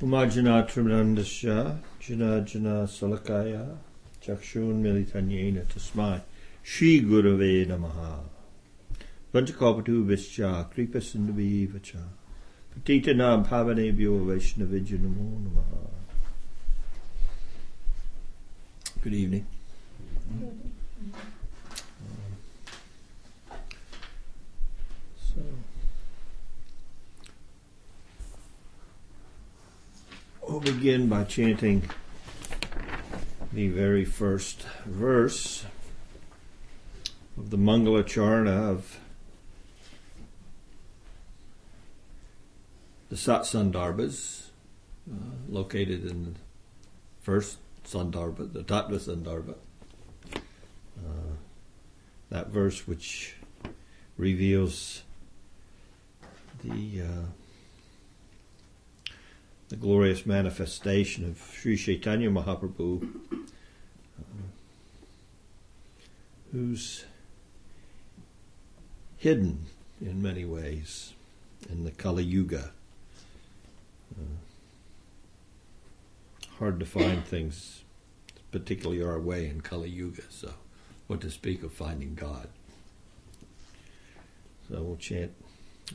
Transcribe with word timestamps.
Umajanatramanandasya 0.00 1.78
Jana 2.00 2.40
Jana 2.40 2.86
Salakaya 2.86 3.76
Chakshun 4.22 4.80
Militanyena 4.80 5.62
Tasmai 5.66 6.22
Shri 6.62 7.02
Gurave 7.02 7.66
Namaha 7.66 8.20
Vanchakapatu 9.34 10.06
Vischa 10.06 10.70
Kripa 10.72 10.98
Sindhavi 11.00 11.68
Vacha 11.68 12.02
Patita 12.74 13.14
Nam 13.14 13.44
Namaha 15.44 15.90
Good 19.02 19.14
evening. 19.14 19.46
So, 25.34 25.40
we'll 30.60 30.74
begin 30.74 31.08
by 31.08 31.24
chanting 31.24 31.88
the 33.52 33.68
very 33.68 34.04
first 34.04 34.62
verse 34.84 35.64
of 37.38 37.50
the 37.50 37.56
Mangala 37.56 38.02
Charana 38.04 38.68
of 38.68 38.98
the 43.08 43.16
Satsandarbhas, 43.16 44.48
uh, 45.10 45.14
located 45.48 46.04
in 46.04 46.24
the 46.24 46.40
first 47.22 47.56
Sandarbha, 47.84 48.52
the 48.52 48.62
Tattva 48.62 48.98
Sandarbha. 48.98 49.54
Uh, 50.34 51.36
that 52.28 52.48
verse 52.48 52.86
which 52.86 53.36
reveals 54.18 55.04
the 56.62 57.02
uh, 57.02 57.39
the 59.70 59.76
glorious 59.76 60.26
manifestation 60.26 61.24
of 61.24 61.40
Sri 61.56 61.76
Chaitanya 61.76 62.28
Mahaprabhu, 62.28 63.08
uh, 63.32 64.24
who's 66.50 67.04
hidden 69.16 69.66
in 70.00 70.20
many 70.20 70.44
ways 70.44 71.14
in 71.68 71.84
the 71.84 71.92
Kali 71.92 72.24
Yuga. 72.24 72.72
Uh, 74.18 74.24
hard 76.58 76.80
to 76.80 76.86
find 76.86 77.24
things, 77.24 77.84
particularly 78.50 79.00
our 79.00 79.20
way 79.20 79.46
in 79.46 79.60
Kali 79.60 79.88
Yuga. 79.88 80.22
So, 80.30 80.52
what 81.06 81.20
to 81.20 81.30
speak 81.30 81.62
of 81.62 81.72
finding 81.72 82.16
God? 82.16 82.48
So 84.68 84.82
we'll 84.82 84.96
chant 84.96 85.30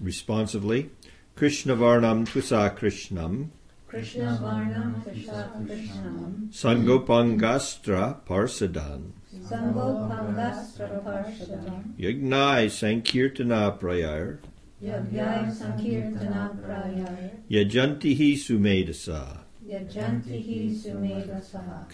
responsively. 0.01 0.91
Krishna 1.35 1.75
Varnam 1.75 2.25
Twisa 2.25 2.73
Krishnam. 2.77 3.49
Krishna 3.87 4.39
Varnam 4.41 5.03
Krishna 5.03 5.51
Krishnam. 5.63 6.49
Sangopangastra 6.49 8.25
Parsadan. 8.25 9.11
Sangopangastra 9.43 11.03
Parsadan. 11.03 11.95
Yagnai 11.97 12.65
Sankirtana 12.67 13.79
Prayar. 13.79 14.39
Yagyai 14.83 15.51
Sankirtana 15.51 16.55
Prayar. 16.59 17.29
Yajantihi 17.49 18.33
Sumedasa. 18.33 19.39
Yajantihi 19.67 20.75
Sumedasaha. 20.75 21.85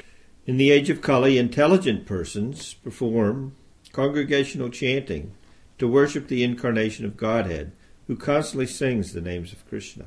In 0.46 0.58
the 0.58 0.72
age 0.72 0.90
of 0.90 1.02
Kali, 1.02 1.38
intelligent 1.38 2.06
persons 2.06 2.74
perform 2.74 3.56
congregational 3.92 4.70
chanting 4.70 5.34
to 5.78 5.88
worship 5.88 6.28
the 6.28 6.44
incarnation 6.44 7.06
of 7.06 7.18
Godhead, 7.18 7.74
who 8.08 8.16
constantly 8.16 8.66
sings 8.66 9.14
the 9.14 9.22
names 9.22 9.54
of 9.54 9.68
Krishna. 9.68 10.06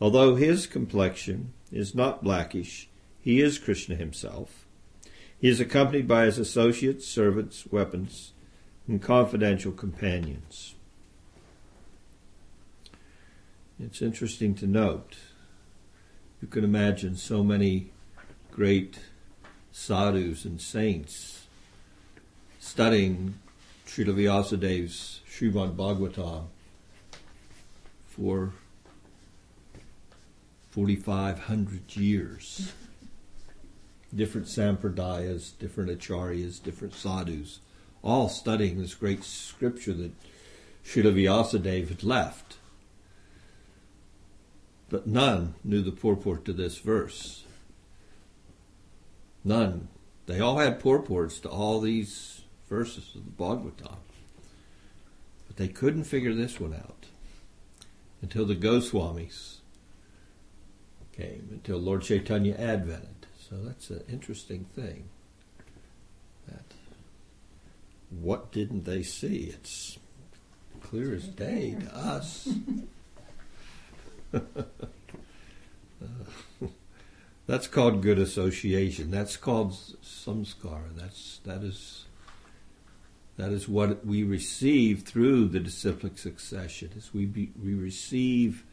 Although 0.00 0.34
his 0.34 0.66
complexion 0.66 1.52
is 1.72 1.94
not 1.94 2.22
blackish, 2.22 2.88
he 3.20 3.40
is 3.40 3.58
Krishna 3.58 3.96
himself. 3.96 4.66
He 5.38 5.48
is 5.48 5.60
accompanied 5.60 6.06
by 6.06 6.26
his 6.26 6.38
associates, 6.38 7.06
servants, 7.06 7.66
weapons, 7.70 8.32
and 8.86 9.02
confidential 9.02 9.72
companions. 9.72 10.74
It's 13.78 14.00
interesting 14.00 14.54
to 14.56 14.66
note. 14.66 15.16
You 16.40 16.48
can 16.48 16.64
imagine 16.64 17.16
so 17.16 17.42
many 17.42 17.90
great 18.50 18.98
sadhus 19.72 20.44
and 20.44 20.60
saints 20.60 21.46
studying 22.58 23.38
Srila 23.86 24.14
Vyasadev's 24.14 25.20
Srimad 25.28 25.76
Bhagavatam 25.76 26.46
for 28.06 28.52
4,500 30.76 31.96
years. 31.96 32.74
Different 34.14 34.46
sampradayas, 34.46 35.58
different 35.58 35.90
acharyas, 35.90 36.62
different 36.62 36.92
sadhus, 36.92 37.60
all 38.02 38.28
studying 38.28 38.78
this 38.78 38.94
great 38.94 39.24
scripture 39.24 39.94
that 39.94 40.12
Srila 40.84 41.14
Vyasadeva 41.14 41.88
had 41.88 42.04
left. 42.04 42.58
But 44.90 45.06
none 45.06 45.54
knew 45.64 45.80
the 45.80 45.92
purport 45.92 46.44
to 46.44 46.52
this 46.52 46.76
verse. 46.76 47.44
None. 49.44 49.88
They 50.26 50.40
all 50.40 50.58
had 50.58 50.78
purports 50.78 51.40
to 51.40 51.48
all 51.48 51.80
these 51.80 52.42
verses 52.68 53.14
of 53.14 53.24
the 53.24 53.30
Bhagavatam. 53.30 53.96
But 55.46 55.56
they 55.56 55.68
couldn't 55.68 56.04
figure 56.04 56.34
this 56.34 56.60
one 56.60 56.74
out 56.74 57.06
until 58.20 58.44
the 58.44 58.54
Goswamis 58.54 59.55
came, 61.16 61.48
until 61.50 61.78
Lord 61.78 62.02
Chaitanya 62.02 62.54
advented. 62.54 63.26
So 63.48 63.56
that's 63.62 63.90
an 63.90 64.02
interesting 64.08 64.66
thing. 64.74 65.08
That 66.48 66.64
what 68.10 68.52
didn't 68.52 68.84
they 68.84 69.02
see? 69.02 69.52
It's 69.54 69.98
clear 70.80 71.14
as 71.14 71.26
day 71.28 71.76
to 71.80 71.96
us. 71.96 72.48
that's 77.46 77.66
called 77.68 78.02
good 78.02 78.18
association. 78.18 79.10
That's 79.10 79.36
called 79.36 79.72
samskara. 79.72 80.94
That's 80.96 81.40
that 81.44 81.62
is 81.62 82.04
that 83.36 83.52
is 83.52 83.68
what 83.68 84.04
we 84.04 84.24
receive 84.24 85.02
through 85.02 85.48
the 85.48 85.60
disciplic 85.60 86.18
succession. 86.18 86.90
Is 86.96 87.12
we 87.12 87.26
be, 87.26 87.50
we 87.62 87.74
receive 87.74 88.64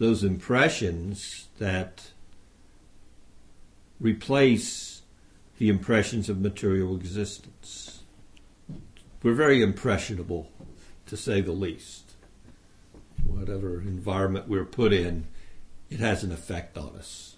those 0.00 0.24
impressions 0.24 1.48
that 1.58 2.10
replace 4.00 5.02
the 5.58 5.68
impressions 5.68 6.30
of 6.30 6.40
material 6.40 6.96
existence. 6.96 8.00
We're 9.22 9.34
very 9.34 9.60
impressionable, 9.60 10.50
to 11.04 11.18
say 11.18 11.42
the 11.42 11.52
least. 11.52 12.14
Whatever 13.26 13.82
environment 13.82 14.48
we're 14.48 14.64
put 14.64 14.94
in, 14.94 15.26
it 15.90 16.00
has 16.00 16.24
an 16.24 16.32
effect 16.32 16.78
on 16.78 16.96
us. 16.96 17.36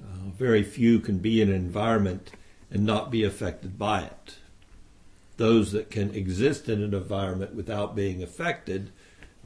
Uh, 0.00 0.30
very 0.30 0.62
few 0.62 1.00
can 1.00 1.18
be 1.18 1.42
in 1.42 1.48
an 1.48 1.56
environment 1.56 2.30
and 2.70 2.86
not 2.86 3.10
be 3.10 3.24
affected 3.24 3.76
by 3.76 4.02
it. 4.02 4.36
Those 5.38 5.72
that 5.72 5.90
can 5.90 6.14
exist 6.14 6.68
in 6.68 6.80
an 6.80 6.94
environment 6.94 7.56
without 7.56 7.96
being 7.96 8.22
affected, 8.22 8.92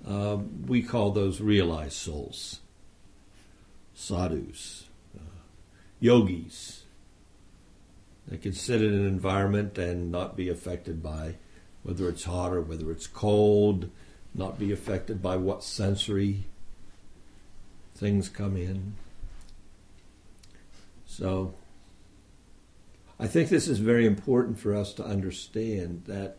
um, 0.07 0.67
we 0.67 0.83
call 0.83 1.11
those 1.11 1.41
realized 1.41 1.95
souls, 1.95 2.61
sadhus, 3.95 4.85
uh, 5.17 5.23
yogis. 6.01 6.83
They 8.29 8.37
can 8.37 8.53
sit 8.53 8.83
in 8.83 8.93
an 8.93 9.07
environment 9.07 9.79
and 9.79 10.11
not 10.11 10.37
be 10.37 10.49
affected 10.49 11.03
by 11.03 11.37
whether 11.83 12.09
it's 12.09 12.25
hot 12.25 12.53
or 12.53 12.63
whether 12.63 12.91
it's 12.91 13.07
cold, 13.07 13.91
not 14.35 14.59
be 14.59 14.73
affected 14.73 15.23
by 15.23 15.37
what 15.37 15.63
sensory 15.63 16.45
things 17.95 18.29
come 18.29 18.57
in. 18.57 18.95
So, 21.07 21.55
I 23.21 23.27
think 23.27 23.49
this 23.49 23.69
is 23.69 23.79
very 23.79 24.07
important 24.07 24.59
for 24.59 24.75
us 24.75 24.93
to 24.95 25.05
understand 25.05 26.05
that 26.07 26.37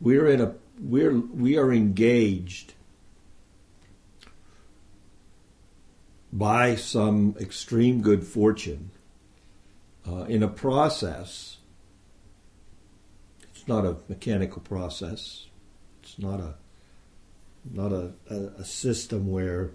we're 0.00 0.26
in 0.28 0.40
a 0.40 0.54
we're 0.80 1.18
we 1.18 1.56
are 1.56 1.72
engaged 1.72 2.74
by 6.32 6.74
some 6.74 7.34
extreme 7.40 8.02
good 8.02 8.24
fortune 8.24 8.90
uh, 10.06 10.24
in 10.24 10.42
a 10.42 10.48
process. 10.48 11.58
It's 13.54 13.66
not 13.66 13.84
a 13.84 13.96
mechanical 14.08 14.60
process. 14.60 15.46
It's 16.02 16.18
not 16.18 16.40
a 16.40 16.54
not 17.72 17.92
a, 17.92 18.12
a, 18.30 18.34
a 18.58 18.64
system 18.64 19.30
where 19.30 19.72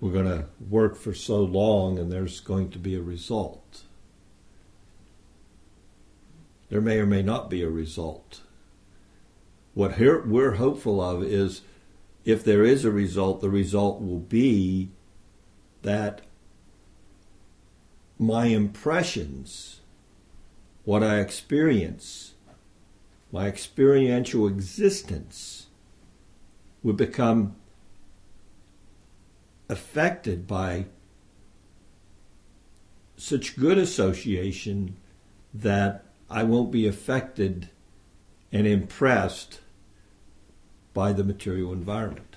we're 0.00 0.12
going 0.12 0.26
to 0.26 0.46
work 0.68 0.96
for 0.96 1.14
so 1.14 1.38
long 1.38 1.98
and 1.98 2.12
there's 2.12 2.40
going 2.40 2.70
to 2.70 2.78
be 2.78 2.94
a 2.94 3.00
result. 3.00 3.82
There 6.68 6.80
may 6.80 6.98
or 6.98 7.06
may 7.06 7.22
not 7.22 7.48
be 7.48 7.62
a 7.62 7.70
result. 7.70 8.40
What 9.74 9.98
we're 9.98 10.52
hopeful 10.52 11.00
of 11.00 11.24
is 11.24 11.62
if 12.24 12.44
there 12.44 12.64
is 12.64 12.84
a 12.84 12.92
result, 12.92 13.40
the 13.40 13.50
result 13.50 14.00
will 14.00 14.20
be 14.20 14.90
that 15.82 16.22
my 18.18 18.46
impressions, 18.46 19.80
what 20.84 21.02
I 21.02 21.18
experience, 21.18 22.34
my 23.32 23.48
experiential 23.48 24.46
existence 24.46 25.66
would 26.84 26.96
become 26.96 27.56
affected 29.68 30.46
by 30.46 30.86
such 33.16 33.56
good 33.56 33.78
association 33.78 34.96
that 35.52 36.04
I 36.30 36.44
won't 36.44 36.70
be 36.70 36.86
affected 36.86 37.70
and 38.52 38.66
impressed 38.68 39.60
by 40.94 41.12
the 41.12 41.24
material 41.24 41.72
environment. 41.72 42.36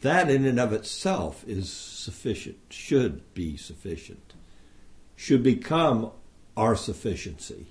That 0.00 0.30
in 0.30 0.44
and 0.44 0.60
of 0.60 0.72
itself 0.72 1.44
is 1.46 1.72
sufficient, 1.72 2.58
should 2.68 3.34
be 3.34 3.56
sufficient, 3.56 4.34
should 5.16 5.42
become 5.42 6.10
our 6.56 6.76
sufficiency. 6.76 7.68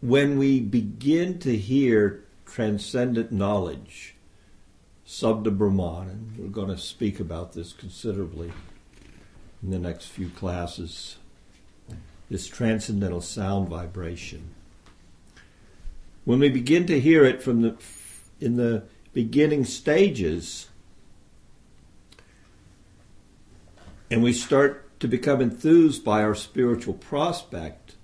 When 0.00 0.38
we 0.38 0.60
begin 0.60 1.38
to 1.40 1.56
hear 1.56 2.24
transcendent 2.46 3.32
knowledge, 3.32 4.14
Sabda 5.06 5.56
Brahman, 5.56 6.08
and 6.08 6.36
we're 6.38 6.48
going 6.48 6.68
to 6.68 6.78
speak 6.78 7.18
about 7.18 7.54
this 7.54 7.72
considerably 7.72 8.52
in 9.62 9.70
the 9.70 9.78
next 9.78 10.06
few 10.06 10.28
classes, 10.28 11.16
this 12.30 12.46
transcendental 12.46 13.20
sound 13.20 13.68
vibration. 13.68 14.54
When 16.28 16.40
we 16.40 16.50
begin 16.50 16.84
to 16.88 17.00
hear 17.00 17.24
it 17.24 17.42
from 17.42 17.62
the 17.62 17.74
in 18.38 18.56
the 18.56 18.82
beginning 19.14 19.64
stages, 19.64 20.68
and 24.10 24.22
we 24.22 24.34
start 24.34 25.00
to 25.00 25.08
become 25.08 25.40
enthused 25.40 26.04
by 26.04 26.22
our 26.22 26.34
spiritual 26.34 26.92
prospect, 26.92 27.94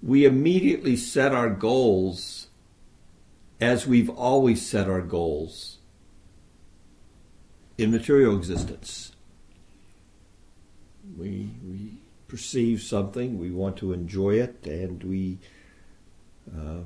we 0.00 0.24
immediately 0.24 0.94
set 0.94 1.32
our 1.34 1.50
goals 1.50 2.46
as 3.60 3.88
we've 3.88 4.08
always 4.08 4.64
set 4.64 4.88
our 4.88 5.02
goals 5.02 5.78
in 7.76 7.90
material 7.90 8.36
existence. 8.36 9.16
We, 11.18 11.50
we 11.68 11.99
perceive 12.30 12.80
something, 12.80 13.38
we 13.38 13.50
want 13.50 13.76
to 13.78 13.92
enjoy 13.92 14.36
it, 14.36 14.64
and 14.64 15.02
we 15.02 15.38
uh, 16.56 16.82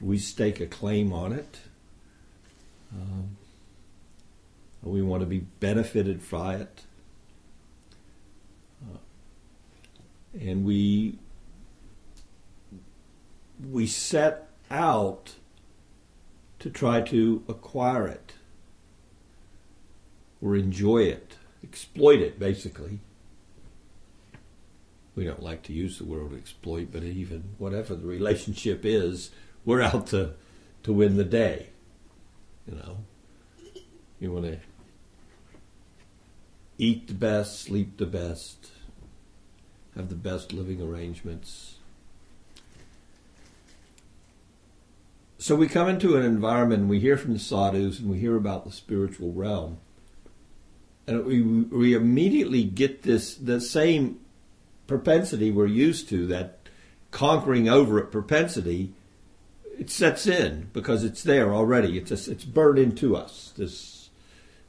we 0.00 0.16
stake 0.18 0.60
a 0.60 0.66
claim 0.66 1.12
on 1.12 1.32
it. 1.32 1.60
Um, 2.92 3.36
we 4.82 5.02
want 5.02 5.20
to 5.20 5.26
be 5.26 5.40
benefited 5.40 6.28
by 6.30 6.54
it. 6.54 6.82
Uh, 8.82 8.98
and 10.40 10.64
we 10.64 11.18
we 13.70 13.86
set 13.86 14.48
out 14.70 15.34
to 16.60 16.70
try 16.70 17.02
to 17.02 17.42
acquire 17.46 18.06
it 18.06 18.32
or 20.40 20.56
enjoy 20.56 21.02
it, 21.02 21.34
exploit 21.62 22.20
it, 22.20 22.38
basically. 22.38 23.00
We 25.18 25.24
don't 25.24 25.42
like 25.42 25.64
to 25.64 25.72
use 25.72 25.98
the 25.98 26.04
word 26.04 26.32
exploit, 26.32 26.90
but 26.92 27.02
even 27.02 27.42
whatever 27.58 27.96
the 27.96 28.06
relationship 28.06 28.84
is, 28.84 29.32
we're 29.64 29.82
out 29.82 30.06
to, 30.08 30.34
to 30.84 30.92
win 30.92 31.16
the 31.16 31.24
day. 31.24 31.70
You 32.68 32.76
know, 32.76 32.98
you 34.20 34.30
want 34.30 34.44
to 34.44 34.58
eat 36.78 37.08
the 37.08 37.14
best, 37.14 37.58
sleep 37.58 37.96
the 37.96 38.06
best, 38.06 38.70
have 39.96 40.08
the 40.08 40.14
best 40.14 40.52
living 40.52 40.80
arrangements. 40.80 41.78
So 45.38 45.56
we 45.56 45.66
come 45.66 45.88
into 45.88 46.16
an 46.16 46.24
environment, 46.24 46.82
and 46.82 46.88
we 46.88 47.00
hear 47.00 47.16
from 47.16 47.32
the 47.32 47.40
sadhus, 47.40 47.98
and 47.98 48.08
we 48.08 48.20
hear 48.20 48.36
about 48.36 48.64
the 48.64 48.70
spiritual 48.70 49.32
realm, 49.32 49.78
and 51.08 51.24
we 51.24 51.42
we 51.42 51.94
immediately 51.94 52.62
get 52.62 53.02
this 53.02 53.34
the 53.34 53.60
same 53.60 54.20
propensity 54.88 55.52
we're 55.52 55.66
used 55.66 56.08
to 56.08 56.26
that 56.26 56.58
conquering 57.12 57.68
over 57.68 57.98
it 57.98 58.10
propensity 58.10 58.92
it 59.78 59.90
sets 59.90 60.26
in 60.26 60.68
because 60.72 61.04
it's 61.04 61.22
there 61.22 61.54
already. 61.54 61.96
It's 61.96 62.10
a, 62.10 62.32
it's 62.32 62.44
burned 62.44 62.78
into 62.78 63.16
us. 63.16 63.52
This 63.56 64.10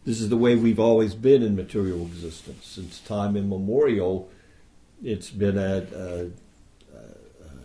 this 0.06 0.22
is 0.22 0.30
the 0.30 0.38
way 0.38 0.56
we've 0.56 0.80
always 0.80 1.16
been 1.16 1.44
in 1.44 1.56
material 1.56 2.04
existence 2.04 2.66
since 2.66 3.00
time 3.00 3.36
immemorial. 3.36 4.30
It's 5.04 5.30
been 5.30 5.58
a, 5.58 5.88
a, 5.94 6.26
a 6.96 7.02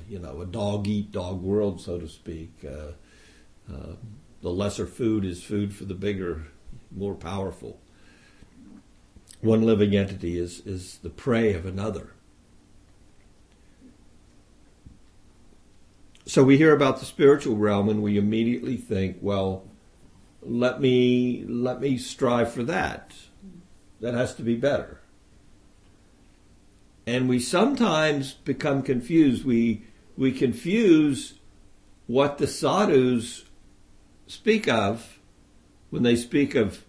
you 0.08 0.18
know 0.18 0.40
a 0.40 0.46
dog 0.46 0.88
eat 0.88 1.12
dog 1.12 1.42
world, 1.42 1.80
so 1.80 1.98
to 1.98 2.08
speak. 2.08 2.50
Uh, 2.66 2.92
uh, 3.72 3.94
the 4.40 4.50
lesser 4.50 4.86
food 4.86 5.24
is 5.24 5.42
food 5.42 5.74
for 5.74 5.84
the 5.84 5.94
bigger, 5.94 6.46
more 6.90 7.14
powerful. 7.14 7.78
One 9.42 9.62
living 9.62 9.94
entity 9.94 10.38
is 10.38 10.60
is 10.60 10.98
the 11.02 11.10
prey 11.10 11.52
of 11.52 11.66
another. 11.66 12.13
So 16.26 16.42
we 16.42 16.56
hear 16.56 16.74
about 16.74 16.98
the 16.98 17.04
spiritual 17.04 17.56
realm 17.56 17.88
and 17.88 18.02
we 18.02 18.16
immediately 18.16 18.76
think, 18.76 19.18
well, 19.20 19.66
let 20.42 20.80
me 20.80 21.44
let 21.46 21.80
me 21.80 21.98
strive 21.98 22.52
for 22.52 22.62
that. 22.64 23.14
That 24.00 24.14
has 24.14 24.34
to 24.36 24.42
be 24.42 24.56
better. 24.56 25.00
And 27.06 27.28
we 27.28 27.38
sometimes 27.38 28.32
become 28.32 28.82
confused. 28.82 29.44
We 29.44 29.84
we 30.16 30.32
confuse 30.32 31.34
what 32.06 32.38
the 32.38 32.46
sadhus 32.46 33.44
speak 34.26 34.68
of 34.68 35.18
when 35.90 36.02
they 36.02 36.16
speak 36.16 36.54
of 36.54 36.84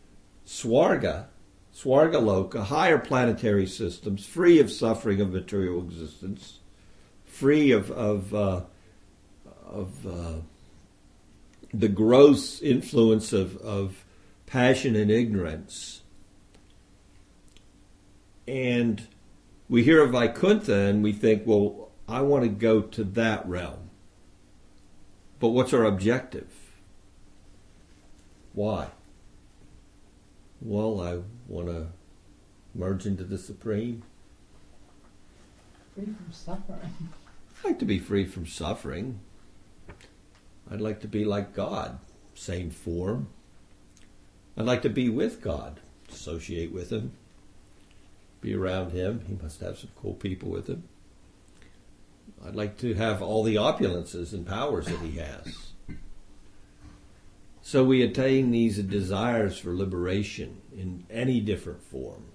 swarga, 0.46 1.26
swargaloka, 1.74 2.66
higher 2.66 2.98
planetary 2.98 3.68
systems, 3.68 4.26
free 4.26 4.60
of 4.60 4.72
suffering 4.72 5.22
of 5.22 5.32
material 5.32 5.80
existence, 5.80 6.60
free 7.26 7.72
of, 7.72 7.92
of 7.92 8.34
uh, 8.34 8.62
of 9.66 10.06
uh, 10.08 10.42
the 11.74 11.88
gross 11.88 12.62
influence 12.62 13.34
of, 13.34 13.58
of 13.58 14.06
passion 14.46 14.96
and 14.96 15.12
ignorance. 15.12 16.01
And 18.48 19.08
we 19.68 19.84
hear 19.84 20.01
of 20.04 20.12
Vaikuntha 20.12 20.75
and 20.75 21.04
we 21.04 21.12
think, 21.12 21.44
well, 21.46 21.89
I 22.08 22.22
want 22.22 22.44
to 22.44 22.50
go 22.50 22.82
to 22.82 23.04
that 23.04 23.48
realm. 23.48 23.89
But 25.39 25.50
what's 25.50 25.74
our 25.74 25.84
objective? 25.84 26.51
Why? 28.54 28.88
Well, 30.62 31.01
I 31.01 31.20
want 31.48 31.68
to 31.68 31.88
merge 32.74 33.06
into 33.06 33.24
the 33.24 33.38
Supreme. 33.38 34.04
Free 35.94 36.06
from 36.06 36.32
suffering. 36.32 37.10
I'd 37.60 37.66
like 37.66 37.80
to 37.80 37.86
be 37.86 38.00
free 38.00 38.25
from 38.25 38.46
suffering. 38.46 39.20
I'd 40.69 40.81
like 40.81 41.01
to 41.01 41.07
be 41.07 41.25
like 41.25 41.53
God, 41.53 42.00
same 42.34 42.69
form. 42.69 43.27
I'd 44.57 44.65
like 44.65 44.81
to 44.84 44.89
be 44.89 45.10
with 45.10 45.41
God, 45.41 45.79
associate 46.12 46.72
with 46.72 46.91
Him, 46.91 47.12
be 48.41 48.55
around 48.55 48.91
Him. 48.91 49.24
He 49.27 49.36
must 49.41 49.60
have 49.62 49.77
some 49.77 49.91
cool 49.95 50.13
people 50.13 50.50
with 50.50 50.67
Him. 50.67 50.84
I'd 52.45 52.55
like 52.55 52.77
to 52.79 52.93
have 52.93 53.22
all 53.22 53.43
the 53.43 53.55
opulences 53.55 54.34
and 54.34 54.45
powers 54.45 54.86
that 54.86 55.00
He 55.00 55.17
has. 55.17 55.72
So 57.62 57.84
we 57.84 58.03
attain 58.03 58.51
these 58.51 58.77
desires 58.77 59.57
for 59.57 59.75
liberation 59.75 60.62
in 60.72 61.05
any 61.10 61.39
different 61.41 61.81
form. 61.81 62.25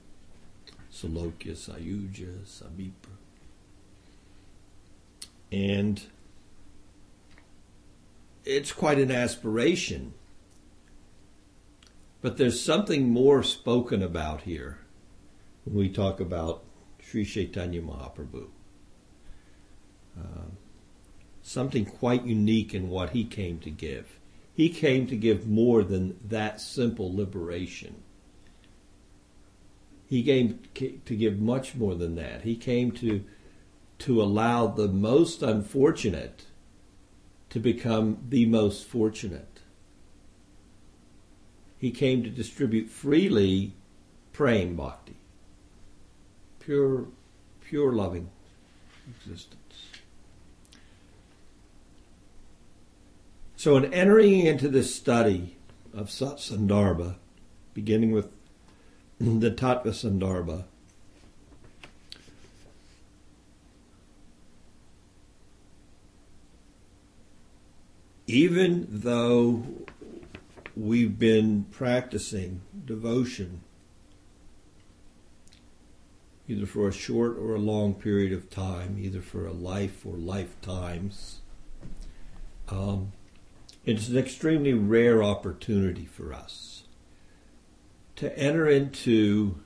Salokya, 0.93 1.53
Sayujya, 1.53 2.45
Samipya. 2.45 2.93
And 5.53 6.03
it's 8.45 8.73
quite 8.73 8.99
an 8.99 9.11
aspiration. 9.11 10.15
But 12.23 12.37
there's 12.37 12.63
something 12.63 13.09
more 13.09 13.43
spoken 13.43 14.03
about 14.03 14.43
here 14.43 14.79
when 15.65 15.77
we 15.77 15.89
talk 15.89 16.21
about 16.21 16.65
Sri 17.03 17.25
Chaitanya 17.25 17.81
Mahaprabhu. 17.81 18.49
Uh, 20.19 20.51
something 21.43 21.85
quite 21.85 22.25
unique 22.25 22.75
in 22.75 22.89
what 22.89 23.11
he 23.11 23.25
came 23.25 23.59
to 23.61 23.71
give. 23.71 24.19
He 24.53 24.69
came 24.69 25.07
to 25.07 25.17
give 25.17 25.47
more 25.47 25.83
than 25.83 26.19
that 26.29 26.61
simple 26.61 27.15
liberation. 27.15 28.03
He 30.07 30.23
came 30.23 30.59
to 30.75 31.17
give 31.17 31.39
much 31.39 31.75
more 31.75 31.95
than 31.95 32.17
that. 32.17 32.43
He 32.43 32.57
came 32.57 32.91
to 32.93 33.25
to 34.01 34.23
allow 34.23 34.67
the 34.67 34.89
most 34.89 35.43
unfortunate 35.43 36.47
to 37.51 37.61
become 37.61 38.19
the 38.29 38.47
most 38.47 38.87
fortunate. 38.87 39.61
he 41.81 41.91
came 41.91 42.23
to 42.23 42.29
distribute 42.29 42.91
freely 42.91 43.73
prema 44.35 44.75
bhakti. 44.75 45.17
Pure, 46.59 47.07
pure 47.63 47.93
loving 47.93 48.29
existence. 49.09 49.57
So, 53.57 53.79
in 53.79 53.93
entering 53.95 54.41
into 54.41 54.69
this 54.69 54.95
study 54.95 55.57
of 55.95 56.09
Satsandarbha, 56.09 57.17
beginning 57.73 58.13
with 58.13 58.29
the 59.19 59.51
Tattva 59.51 59.89
Sandarbha, 59.89 60.65
even 68.31 68.87
though 68.89 69.65
we've 70.77 71.19
been 71.19 71.65
practicing 71.65 72.61
devotion 72.85 73.61
either 76.47 76.65
for 76.65 76.89
a 76.89 76.93
short 76.93 77.37
or 77.37 77.55
a 77.55 77.59
long 77.59 77.95
period 77.95 78.33
of 78.33 78.49
time, 78.49 78.97
either 79.01 79.21
for 79.21 79.47
a 79.47 79.53
life 79.53 80.05
or 80.05 80.17
lifetimes. 80.17 81.41
Um, 82.69 83.13
it's 83.85 84.09
an 84.09 84.19
extremely 84.19 84.75
rare 84.75 85.23
opportunity 85.23 86.05
for 86.05 86.33
us 86.33 86.85
to 88.17 88.37
enter 88.39 88.69
into 88.69 89.57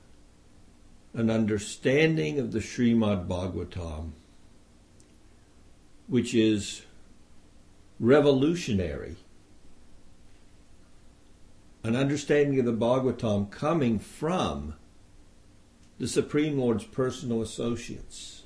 an 1.13 1.29
understanding 1.29 2.39
of 2.39 2.51
the 2.51 2.59
Srimad 2.59 3.27
Bhagavatam, 3.27 4.11
which 6.07 6.33
is 6.33 6.84
revolutionary. 7.99 9.15
An 11.83 11.95
understanding 11.95 12.59
of 12.59 12.65
the 12.65 12.73
Bhagavatam 12.73 13.51
coming 13.51 13.99
from 13.99 14.73
the 15.99 16.07
Supreme 16.07 16.57
Lord's 16.57 16.83
personal 16.83 17.41
associates, 17.41 18.43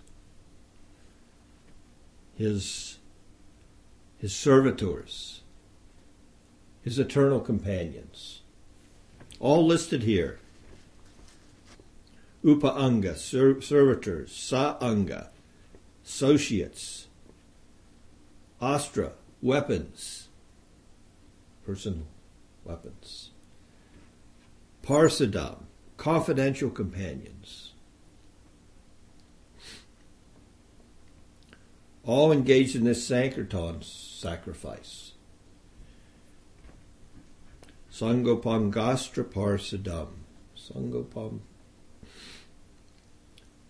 his, 2.38 3.00
his 4.18 4.36
servitors, 4.36 5.41
his 6.84 7.00
eternal 7.00 7.39
companions, 7.39 8.41
all 9.39 9.65
listed 9.65 10.03
here. 10.03 10.39
Upa 12.44 12.72
Anga, 12.72 13.15
ser- 13.15 13.62
servitors, 13.62 14.32
Sa 14.32 14.77
Anga, 14.79 15.29
associates, 16.06 17.08
Astra, 18.62 19.13
weapons, 19.41 20.29
personal 21.65 22.08
weapons, 22.63 23.31
Parsadam, 24.84 25.67
confidential 25.98 26.69
companions, 26.69 27.74
all 32.05 32.31
engaged 32.31 32.75
in 32.75 32.84
this 32.84 33.05
Sankirtan 33.05 33.81
sacrifice. 33.81 35.13
Sangopam 37.91 38.72
Gastra 38.72 39.29
Parsadam. 39.29 40.25
Sangopam 40.58 41.39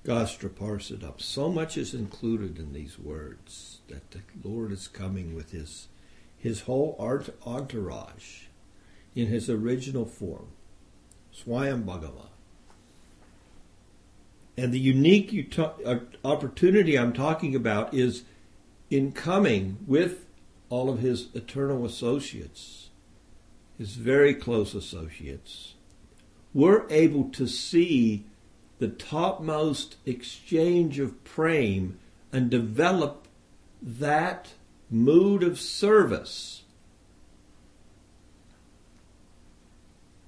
Gastra 0.06 0.50
Parsadam. 0.50 1.16
So 1.18 1.50
much 1.50 1.78
is 1.78 1.94
included 1.94 2.60
in 2.60 2.74
these 2.74 3.00
words 3.00 3.69
that 3.90 4.12
the 4.12 4.22
Lord 4.44 4.72
is 4.72 4.88
coming 4.88 5.36
with 5.36 5.52
his 5.52 5.88
his 6.38 6.62
whole 6.62 6.96
art 6.98 7.30
entourage 7.46 8.44
in 9.14 9.28
his 9.28 9.50
original 9.50 10.06
form. 10.06 10.48
Swayam. 11.34 11.86
And 14.58 14.74
the 14.74 14.80
unique 14.80 15.58
uh, 15.58 15.98
opportunity 16.24 16.98
I'm 16.98 17.14
talking 17.14 17.56
about 17.56 17.94
is 17.94 18.24
in 18.90 19.12
coming 19.12 19.78
with 19.86 20.26
all 20.70 20.90
of 20.90 21.00
his 21.00 21.28
eternal 21.34 21.86
associates, 21.86 22.90
his 23.78 23.96
very 23.96 24.34
close 24.34 24.74
associates, 24.74 25.76
we're 26.54 26.86
able 26.90 27.26
to 27.30 27.48
see 27.48 28.26
the 28.80 28.88
topmost 28.88 29.98
exchange 30.06 31.00
of 31.00 31.24
prema 31.24 31.94
and 32.32 32.50
develop 32.50 33.28
that 33.82 34.50
mood 34.90 35.44
of 35.44 35.60
service 35.60 36.64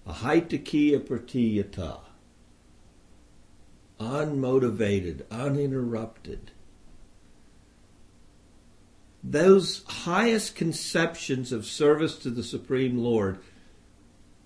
ahaituky 0.08 0.98
apratihata, 1.00 2.00
unmotivated, 4.00 5.24
uninterrupted. 5.29 6.51
Those 9.24 9.84
highest 9.86 10.55
conceptions 10.55 11.51
of 11.51 11.65
service 11.65 12.17
to 12.17 12.29
the 12.31 12.43
Supreme 12.43 12.98
Lord 12.98 13.38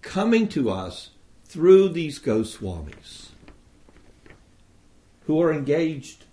coming 0.01 0.47
to 0.49 0.69
us 0.69 1.11
through 1.45 1.89
these 1.89 2.19
Goswamis 2.19 3.29
who 5.25 5.41
are 5.41 5.53
engaged 5.53 6.25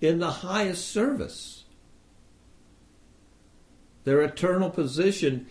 in 0.00 0.18
the 0.18 0.30
highest 0.30 0.88
service. 0.88 1.63
Their 4.04 4.20
eternal 4.20 4.70
position, 4.70 5.46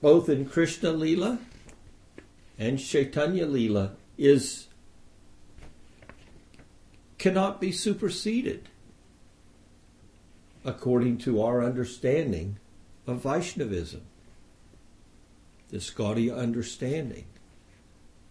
both 0.00 0.28
in 0.28 0.46
Krishna 0.46 0.92
Lila 0.92 1.38
and 2.58 2.78
Chaitanya 2.78 3.46
Lila 3.46 3.92
is 4.16 4.66
cannot 7.18 7.60
be 7.60 7.72
superseded 7.72 8.68
according 10.64 11.18
to 11.18 11.42
our 11.42 11.64
understanding 11.64 12.58
of 13.06 13.22
Vaishnavism, 13.22 14.02
the 15.70 15.78
Gaudiya 15.78 16.36
understanding, 16.36 17.24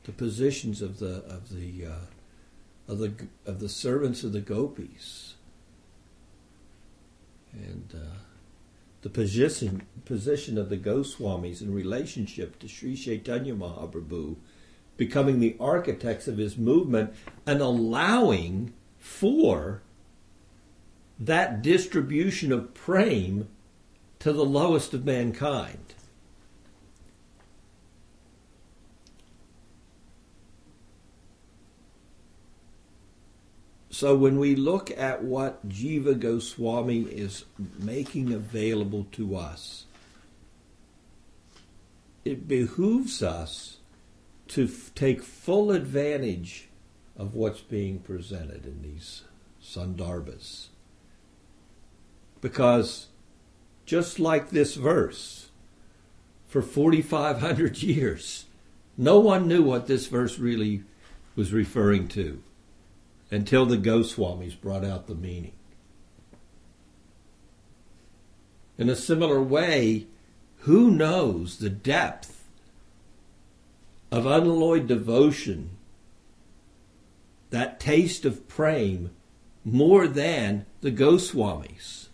the 0.04 0.12
positions 0.12 0.82
of 0.82 1.00
the 1.00 1.24
of 1.26 1.50
the 1.50 1.86
uh, 1.86 2.92
of 2.92 3.00
the 3.00 3.14
of 3.46 3.60
the 3.60 3.70
servants 3.70 4.24
of 4.24 4.34
the 4.34 4.42
gopis, 4.42 5.36
and 7.54 7.94
uh, 7.96 8.27
the 9.02 9.10
position, 9.10 9.84
position 10.06 10.58
of 10.58 10.70
the 10.70 10.78
Goswamis 10.78 11.62
in 11.62 11.74
relationship 11.74 12.60
to 12.60 12.68
Sri 12.68 12.96
Chaitanya 12.96 13.54
Mahaprabhu, 13.54 14.38
becoming 14.98 15.40
the 15.40 15.56
architects 15.60 16.28
of 16.28 16.38
his 16.38 16.58
movement 16.58 17.14
and 17.46 17.62
allowing 17.62 18.74
for 18.98 19.82
that 21.20 21.62
distribution 21.62 22.52
of 22.52 22.74
prem 22.74 23.48
to 24.20 24.34
the 24.34 24.46
lowest 24.46 24.94
of 24.94 25.06
mankind. 25.06 25.94
So 33.98 34.16
when 34.16 34.38
we 34.38 34.56
look 34.56 34.96
at 34.96 35.24
what 35.24 35.68
Jiva 35.68 36.20
Goswami 36.20 37.02
is 37.02 37.46
making 37.80 38.32
available 38.32 39.08
to 39.14 39.36
us, 39.36 39.86
it 42.24 42.48
behooves 42.48 43.24
us 43.24 43.78
to 44.50 44.66
f- 44.66 44.92
take 44.94 45.24
full 45.24 45.72
advantage 45.72 46.68
of 47.18 47.34
what's 47.34 47.62
being 47.62 47.98
presented 47.98 48.68
in 48.68 48.84
these 48.84 49.24
sandarbhas. 49.60 50.68
Because 52.40 53.08
just 53.88 54.20
like 54.20 54.52
this 54.52 54.76
verse, 54.76 55.50
for 56.46 56.62
4,500 56.62 57.78
years, 57.82 58.46
no 58.96 59.20
one 59.20 59.48
knew 59.48 59.64
what 59.64 59.88
this 59.88 60.06
verse 60.06 60.38
really 60.38 60.84
was 61.36 61.52
referring 61.52 62.08
to 62.10 62.44
until 63.30 63.66
the 63.66 63.78
Goswamis 63.78 64.60
brought 64.60 64.86
out 64.86 65.08
the 65.08 65.16
meaning. 65.16 65.54
In 68.78 68.90
a 68.90 68.96
similar 68.96 69.42
way, 69.42 70.08
who 70.60 70.92
knows 70.92 71.58
the 71.58 71.70
depth 71.70 72.48
of 74.12 74.26
unalloyed 74.26 74.88
devotion, 74.88 75.72
that 77.50 77.80
taste 77.80 78.26
of 78.26 78.48
prem, 78.48 79.12
more 79.66 80.08
than 80.08 80.66
the 80.82 80.92
Goswamis? 80.92 82.08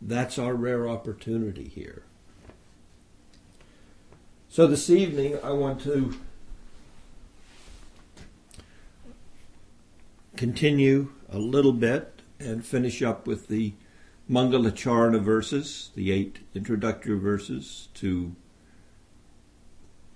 That's 0.00 0.38
our 0.38 0.54
rare 0.54 0.88
opportunity 0.88 1.68
here. 1.68 2.02
So 4.48 4.66
this 4.66 4.88
evening, 4.88 5.38
I 5.42 5.50
want 5.50 5.80
to 5.82 6.14
continue 10.38 11.10
a 11.28 11.36
little 11.36 11.72
bit 11.72 12.22
and 12.38 12.64
finish 12.64 13.02
up 13.02 13.26
with 13.26 13.48
the 13.48 13.74
Mangalacharana 14.30 15.20
verses, 15.20 15.90
the 15.96 16.12
eight 16.12 16.38
introductory 16.54 17.18
verses 17.18 17.88
to 17.94 18.36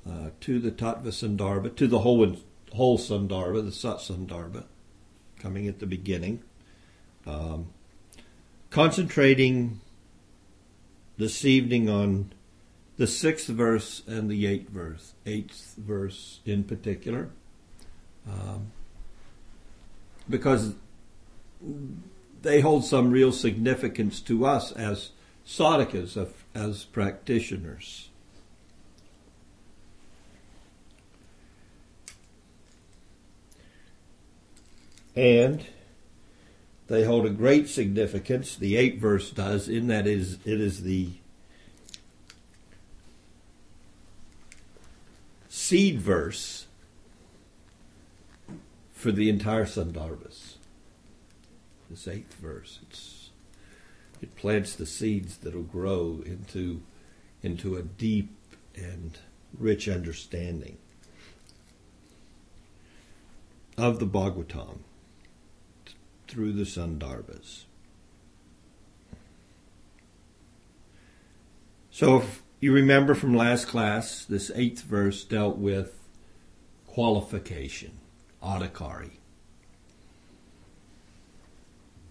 uh, 0.09 0.31
to 0.41 0.61
the 0.61 0.71
Tattva 0.71 1.09
Sandarbha, 1.09 1.75
to 1.75 1.88
the 1.88 1.99
whole 2.00 2.37
whole 2.73 2.99
Sandarbha, 2.99 3.64
the 3.64 3.73
Sat 3.73 3.97
Sandarbha, 3.97 4.64
coming 5.41 5.67
at 5.67 5.81
the 5.81 5.87
beginning, 5.87 6.45
um, 7.26 7.71
concentrating 8.71 9.81
this 11.19 11.45
evening 11.45 11.91
on 11.91 12.33
the 12.97 13.09
sixth 13.09 13.49
verse 13.49 14.05
and 14.07 14.31
the 14.31 14.47
eighth 14.47 14.69
verse, 14.69 15.14
eighth 15.26 15.75
verse 15.76 16.38
in 16.47 16.62
particular, 16.62 17.31
um, 18.31 18.71
because 20.29 20.75
they 22.43 22.61
hold 22.61 22.85
some 22.85 23.11
real 23.11 23.33
significance 23.33 24.21
to 24.21 24.45
us 24.45 24.73
as 24.73 25.11
sadhakas, 25.47 26.29
as 26.55 26.85
practitioners. 26.85 28.09
And 35.14 35.64
they 36.88 37.05
hold 37.05 37.26
a 37.26 37.31
great 37.31 37.69
significance, 37.69 38.57
the 38.57 38.76
eighth 38.76 39.00
verse 39.00 39.31
does, 39.31 39.69
in 39.69 39.87
that 39.88 40.07
it 40.07 40.19
is, 40.19 40.38
it 40.45 40.61
is 40.61 40.83
the 40.83 41.11
seed 45.49 46.00
verse 46.00 46.67
for 49.02 49.11
the 49.11 49.28
entire 49.28 49.64
Sandarbhas 49.64 50.54
this 51.90 52.06
eighth 52.06 52.35
verse. 52.35 53.30
It 54.23 54.37
plants 54.37 54.76
the 54.76 54.87
seeds 54.87 55.38
that'll 55.38 55.62
grow 55.62 56.23
into, 56.25 56.82
into 57.42 57.75
a 57.75 57.82
deep 57.82 58.30
and 58.76 59.18
rich 59.59 59.88
understanding 59.88 60.78
of 63.76 63.99
the 63.99 64.06
Bhagavatam 64.06 64.78
through 66.28 66.52
the 66.52 66.62
Sandarbhas. 66.62 67.64
So, 71.90 72.18
if 72.18 72.42
you 72.61 72.73
remember 72.73 73.14
from 73.14 73.35
last 73.35 73.66
class, 73.66 74.25
this 74.25 74.52
eighth 74.54 74.82
verse 74.82 75.25
dealt 75.25 75.59
with 75.59 75.99
qualification, 76.87 77.99
adhikari 78.42 79.12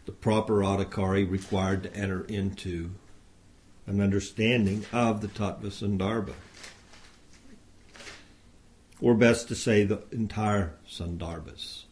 the 0.06 0.12
proper 0.12 0.56
adhikari 0.62 1.30
required 1.30 1.84
to 1.84 1.96
enter 1.96 2.26
into 2.26 2.92
an 3.88 4.02
understanding 4.02 4.86
of 4.92 5.22
the 5.22 5.28
Tattva 5.28 5.68
Sandarbha. 5.68 6.34
Or 9.00 9.16
best 9.16 9.48
to 9.48 9.56
say 9.56 9.84
the 9.84 10.04
entire 10.12 10.76
Sandarbhas. 10.88 11.84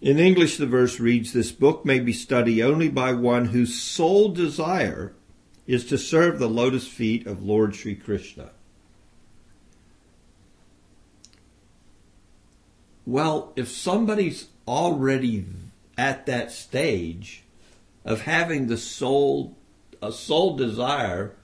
In 0.00 0.18
English, 0.18 0.56
the 0.56 0.66
verse 0.66 1.00
reads 1.00 1.32
This 1.32 1.52
book 1.52 1.84
may 1.84 2.00
be 2.00 2.12
studied 2.12 2.62
only 2.62 2.88
by 2.88 3.12
one 3.12 3.46
whose 3.46 3.80
sole 3.80 4.28
desire 4.28 5.14
is 5.66 5.84
to 5.86 5.98
serve 5.98 6.38
the 6.38 6.48
lotus 6.48 6.86
feet 6.86 7.26
of 7.26 7.42
Lord 7.42 7.74
Sri 7.74 7.94
Krishna. 7.94 8.50
Well, 13.06 13.52
if 13.54 13.68
somebody's 13.68 14.48
already 14.66 15.46
at 15.96 16.26
that 16.26 16.50
stage 16.50 17.44
of 18.04 18.22
having 18.22 18.66
the 18.66 18.76
soul, 18.76 19.56
a 20.02 20.10
soul 20.10 20.56
desire 20.56 21.36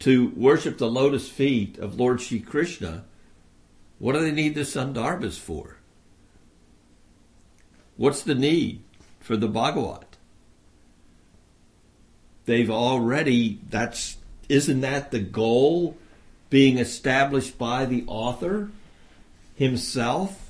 to 0.00 0.32
worship 0.36 0.78
the 0.78 0.90
lotus 0.90 1.28
feet 1.28 1.78
of 1.78 1.98
Lord 1.98 2.20
Shri 2.20 2.40
Krishna, 2.40 3.04
what 4.00 4.12
do 4.12 4.20
they 4.20 4.32
need 4.32 4.56
the 4.56 4.62
Sandarbhas 4.62 5.38
for? 5.38 5.76
What's 7.96 8.22
the 8.22 8.34
need 8.34 8.82
for 9.20 9.36
the 9.36 9.48
Bhagavat? 9.48 10.16
They've 12.44 12.70
already, 12.70 13.60
that's, 13.68 14.16
isn't 14.48 14.80
that 14.80 15.10
the 15.10 15.20
goal 15.20 15.96
being 16.50 16.78
established 16.78 17.58
by 17.58 17.84
the 17.84 18.04
author 18.06 18.70
himself? 19.54 20.47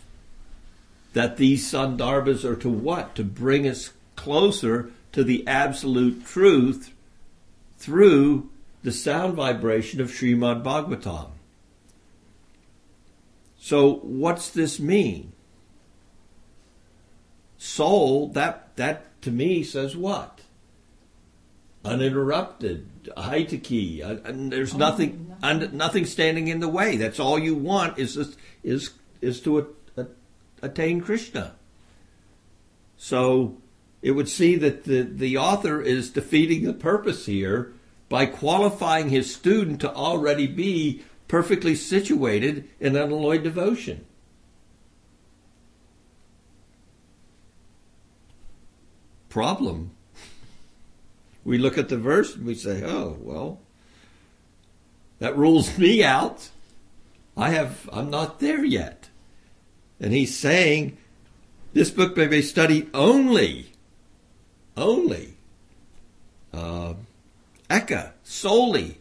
That 1.12 1.36
these 1.36 1.70
sandarbhas 1.70 2.44
are 2.44 2.56
to 2.56 2.68
what? 2.68 3.14
To 3.16 3.24
bring 3.24 3.66
us 3.66 3.92
closer 4.16 4.90
to 5.12 5.24
the 5.24 5.46
absolute 5.46 6.24
truth 6.24 6.92
through 7.78 8.50
the 8.82 8.92
sound 8.92 9.34
vibration 9.34 10.00
of 10.00 10.10
Srimad 10.10 10.62
Bhagavatam. 10.62 11.30
So 13.58 13.96
what's 13.96 14.50
this 14.50 14.78
mean? 14.78 15.32
Soul, 17.58 18.28
that, 18.28 18.76
that 18.76 19.20
to 19.22 19.30
me 19.30 19.64
says 19.64 19.96
what? 19.96 20.40
Uninterrupted, 21.84 22.88
haitaki, 23.16 24.02
uh, 24.02 24.28
and 24.28 24.52
there's 24.52 24.74
oh, 24.74 24.78
nothing, 24.78 25.34
nothing 25.42 26.06
standing 26.06 26.48
in 26.48 26.60
the 26.60 26.68
way. 26.68 26.96
That's 26.96 27.18
all 27.18 27.38
you 27.38 27.54
want 27.54 27.98
is, 27.98 28.16
is, 28.62 28.90
is 29.20 29.40
to 29.42 29.74
attain 30.62 31.00
Krishna. 31.00 31.54
So 32.96 33.56
it 34.02 34.12
would 34.12 34.28
see 34.28 34.56
that 34.56 34.84
the, 34.84 35.02
the 35.02 35.36
author 35.36 35.80
is 35.80 36.10
defeating 36.10 36.64
the 36.64 36.72
purpose 36.72 37.26
here 37.26 37.72
by 38.08 38.26
qualifying 38.26 39.08
his 39.10 39.34
student 39.34 39.80
to 39.80 39.92
already 39.92 40.46
be 40.46 41.02
perfectly 41.26 41.74
situated 41.74 42.68
in 42.80 42.96
unalloyed 42.96 43.42
devotion. 43.42 44.04
Problem. 49.28 49.90
We 51.44 51.58
look 51.58 51.76
at 51.76 51.88
the 51.88 51.98
verse 51.98 52.34
and 52.34 52.46
we 52.46 52.54
say, 52.54 52.82
oh, 52.84 53.16
well, 53.20 53.60
that 55.18 55.36
rules 55.36 55.76
me 55.78 56.02
out. 56.02 56.48
I 57.36 57.50
have, 57.50 57.88
I'm 57.92 58.10
not 58.10 58.40
there 58.40 58.64
yet. 58.64 59.08
And 60.00 60.12
he's 60.12 60.36
saying 60.36 60.96
this 61.72 61.90
book 61.90 62.16
may 62.16 62.26
be 62.26 62.42
studied 62.42 62.88
only, 62.94 63.72
only, 64.76 65.36
uh, 66.52 66.94
Eka, 67.68 68.12
solely, 68.22 68.98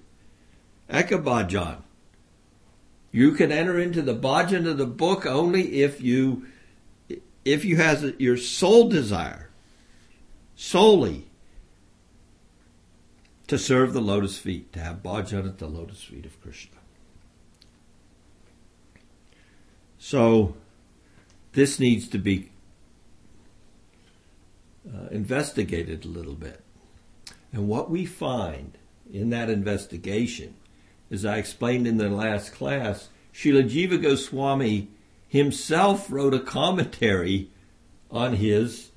Eka 0.89 1.23
Bhajan. 1.23 1.81
You 3.11 3.31
can 3.31 3.51
enter 3.51 3.79
into 3.79 4.01
the 4.01 4.13
bhajan 4.13 4.67
of 4.67 4.77
the 4.77 4.85
book 4.85 5.25
only 5.25 5.81
if 5.81 6.01
you, 6.01 6.45
if 7.45 7.63
you 7.63 7.77
have 7.77 8.19
your 8.19 8.37
sole 8.37 8.89
desire, 8.89 9.49
solely, 10.55 11.27
to 13.47 13.57
serve 13.57 13.93
the 13.93 14.01
lotus 14.01 14.37
feet, 14.37 14.73
to 14.73 14.79
have 14.79 15.01
bhajan 15.01 15.47
at 15.47 15.57
the 15.57 15.67
lotus 15.67 16.03
feet 16.03 16.25
of 16.25 16.39
Krishna. 16.41 16.77
So, 19.97 20.55
this 21.57 21.79
needs 21.79 22.07
to 22.07 22.19
be 22.19 22.51
uh, 24.87 25.07
investigated 25.09 26.05
a 26.05 26.07
little 26.07 26.35
bit. 26.35 26.61
And 27.51 27.67
what 27.67 27.89
we 27.89 28.05
find 28.05 28.77
in 29.11 29.31
that 29.31 29.49
investigation, 29.49 30.53
as 31.09 31.25
I 31.25 31.37
explained 31.37 31.87
in 31.87 31.97
the 31.97 32.09
last 32.09 32.53
class, 32.53 33.09
Srila 33.33 33.67
Jiva 33.67 33.99
Goswami 33.99 34.89
himself 35.27 36.11
wrote 36.11 36.35
a 36.35 36.39
commentary 36.39 37.49
on 38.11 38.35
his 38.35 38.91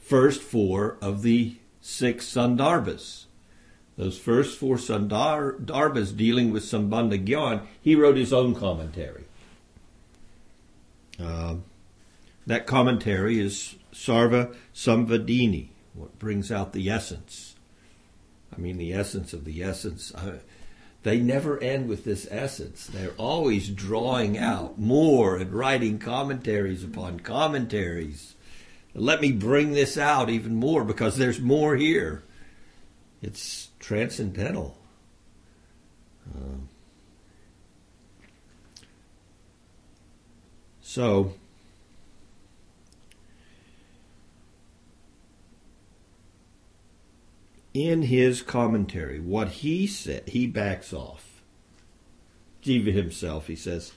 first 0.00 0.40
four 0.40 0.96
of 1.02 1.20
the 1.20 1.56
six 1.82 2.24
Sandarbhas. 2.24 3.26
Those 3.98 4.16
first 4.16 4.58
four 4.58 4.76
Sandarbhas 4.76 6.16
dealing 6.16 6.52
with 6.54 6.62
Sambandha 6.62 7.22
Gyan, 7.22 7.66
he 7.82 7.94
wrote 7.94 8.16
his 8.16 8.32
own 8.32 8.54
commentary. 8.54 9.24
Uh, 11.22 11.56
that 12.48 12.66
commentary 12.66 13.38
is 13.38 13.76
Sarva 13.92 14.54
Samvadini, 14.74 15.68
what 15.92 16.18
brings 16.18 16.50
out 16.50 16.72
the 16.72 16.88
essence. 16.88 17.54
I 18.56 18.58
mean, 18.58 18.78
the 18.78 18.94
essence 18.94 19.34
of 19.34 19.44
the 19.44 19.62
essence. 19.62 20.14
Uh, 20.14 20.38
they 21.02 21.20
never 21.20 21.62
end 21.62 21.88
with 21.88 22.04
this 22.04 22.26
essence. 22.30 22.86
They're 22.86 23.12
always 23.18 23.68
drawing 23.68 24.38
out 24.38 24.78
more 24.78 25.36
and 25.36 25.52
writing 25.52 25.98
commentaries 25.98 26.82
upon 26.82 27.20
commentaries. 27.20 28.34
Let 28.94 29.20
me 29.20 29.30
bring 29.30 29.72
this 29.72 29.98
out 29.98 30.30
even 30.30 30.54
more 30.54 30.84
because 30.84 31.18
there's 31.18 31.40
more 31.40 31.76
here. 31.76 32.24
It's 33.20 33.68
transcendental. 33.78 34.78
Uh, 36.34 36.60
so, 40.80 41.34
in 47.74 48.02
his 48.02 48.42
commentary, 48.42 49.20
what 49.20 49.48
he 49.48 49.86
said, 49.86 50.28
he 50.28 50.46
backs 50.46 50.92
off. 50.92 51.42
Jiva 52.62 52.92
himself, 52.92 53.46
he 53.46 53.56
says, 53.56 53.92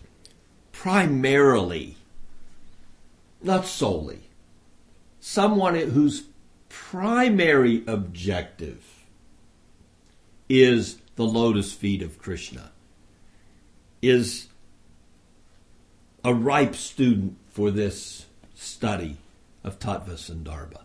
primarily, 0.72 1.98
not 3.42 3.66
solely, 3.66 4.30
someone 5.20 5.76
whose 5.76 6.26
primary 6.70 7.84
objective 7.88 8.84
is 10.48 10.98
the 11.16 11.26
lotus 11.26 11.74
feet 11.74 12.02
of 12.02 12.20
Krishna, 12.20 12.72
is 14.02 14.48
a 16.24 16.34
ripe 16.34 16.76
student 16.76 17.38
for 17.50 17.72
this 17.72 18.26
study 18.54 19.18
of 19.64 19.80
Tattva 19.80 20.14
Sandarbha. 20.14 20.81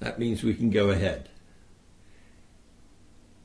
That 0.00 0.18
means 0.18 0.42
we 0.42 0.54
can 0.54 0.70
go 0.70 0.90
ahead. 0.90 1.28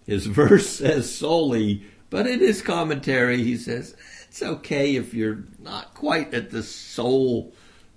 His 0.05 0.25
verse 0.27 0.69
says 0.69 1.13
solely, 1.13 1.83
but 2.09 2.27
in 2.27 2.39
his 2.39 2.61
commentary 2.61 3.43
he 3.43 3.57
says 3.57 3.95
it's 4.27 4.41
okay 4.43 4.95
if 4.95 5.13
you're 5.13 5.43
not 5.59 5.93
quite 5.93 6.33
at 6.33 6.51
the 6.51 6.63
soul, 6.63 7.53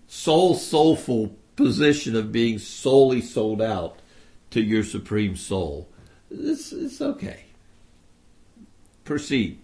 soul 0.07 0.55
soulful 0.55 1.37
position 1.57 2.15
of 2.15 2.33
being 2.33 2.59
solely 2.59 3.21
sold 3.21 3.61
out 3.61 3.99
to 4.51 4.61
your 4.61 4.85
supreme 4.85 5.37
soul. 5.37 5.89
It's, 6.31 6.73
it's 6.73 7.01
okay. 7.01 7.45
Proceed. 9.05 9.59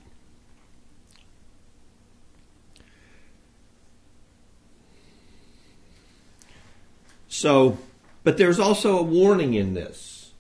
So, 7.36 7.78
but 8.22 8.38
there's 8.38 8.60
also 8.60 8.96
a 8.96 9.02
warning 9.02 9.54
in 9.54 9.74
this 9.74 10.30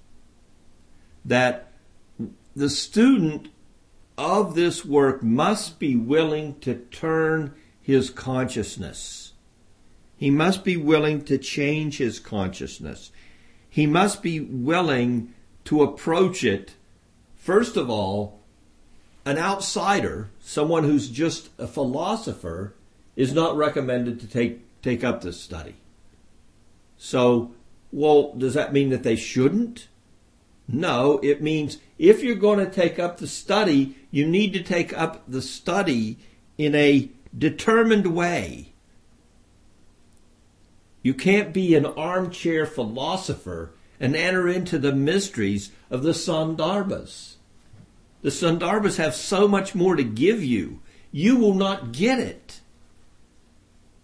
that 1.24 1.72
the 2.54 2.70
student 2.70 3.48
of 4.16 4.54
this 4.54 4.84
work 4.84 5.20
must 5.20 5.80
be 5.80 5.96
willing 5.96 6.60
to 6.60 6.76
turn 6.76 7.52
his 7.82 8.10
consciousness. 8.10 9.32
He 10.16 10.30
must 10.30 10.62
be 10.62 10.76
willing 10.76 11.24
to 11.24 11.36
change 11.36 11.98
his 11.98 12.20
consciousness. 12.20 13.10
He 13.68 13.86
must 13.86 14.22
be 14.22 14.38
willing 14.38 15.34
to 15.64 15.82
approach 15.82 16.44
it, 16.44 16.74
first 17.34 17.76
of 17.76 17.90
all, 17.90 18.38
an 19.26 19.36
outsider, 19.36 20.30
someone 20.38 20.84
who's 20.84 21.10
just 21.10 21.50
a 21.58 21.66
philosopher, 21.66 22.76
is 23.16 23.32
not 23.32 23.56
recommended 23.56 24.20
to 24.20 24.28
take, 24.28 24.60
take 24.80 25.02
up 25.02 25.22
this 25.22 25.40
study. 25.40 25.74
So, 27.04 27.52
well, 27.92 28.32
does 28.32 28.54
that 28.54 28.72
mean 28.72 28.88
that 28.88 29.02
they 29.02 29.14
shouldn't? 29.14 29.88
No, 30.66 31.18
it 31.22 31.42
means 31.42 31.76
if 31.98 32.22
you're 32.22 32.34
going 32.34 32.60
to 32.60 32.70
take 32.70 32.98
up 32.98 33.18
the 33.18 33.26
study, 33.26 33.94
you 34.10 34.26
need 34.26 34.54
to 34.54 34.62
take 34.62 34.96
up 34.96 35.22
the 35.28 35.42
study 35.42 36.16
in 36.56 36.74
a 36.74 37.10
determined 37.36 38.06
way. 38.06 38.72
You 41.02 41.12
can't 41.12 41.52
be 41.52 41.74
an 41.74 41.84
armchair 41.84 42.64
philosopher 42.64 43.72
and 44.00 44.16
enter 44.16 44.48
into 44.48 44.78
the 44.78 44.94
mysteries 44.94 45.72
of 45.90 46.04
the 46.04 46.12
Sandarbhas. 46.12 47.34
The 48.22 48.30
Sandarbhas 48.30 48.96
have 48.96 49.14
so 49.14 49.46
much 49.46 49.74
more 49.74 49.94
to 49.94 50.04
give 50.04 50.42
you. 50.42 50.80
You 51.12 51.36
will 51.36 51.54
not 51.54 51.92
get 51.92 52.18
it. 52.18 52.62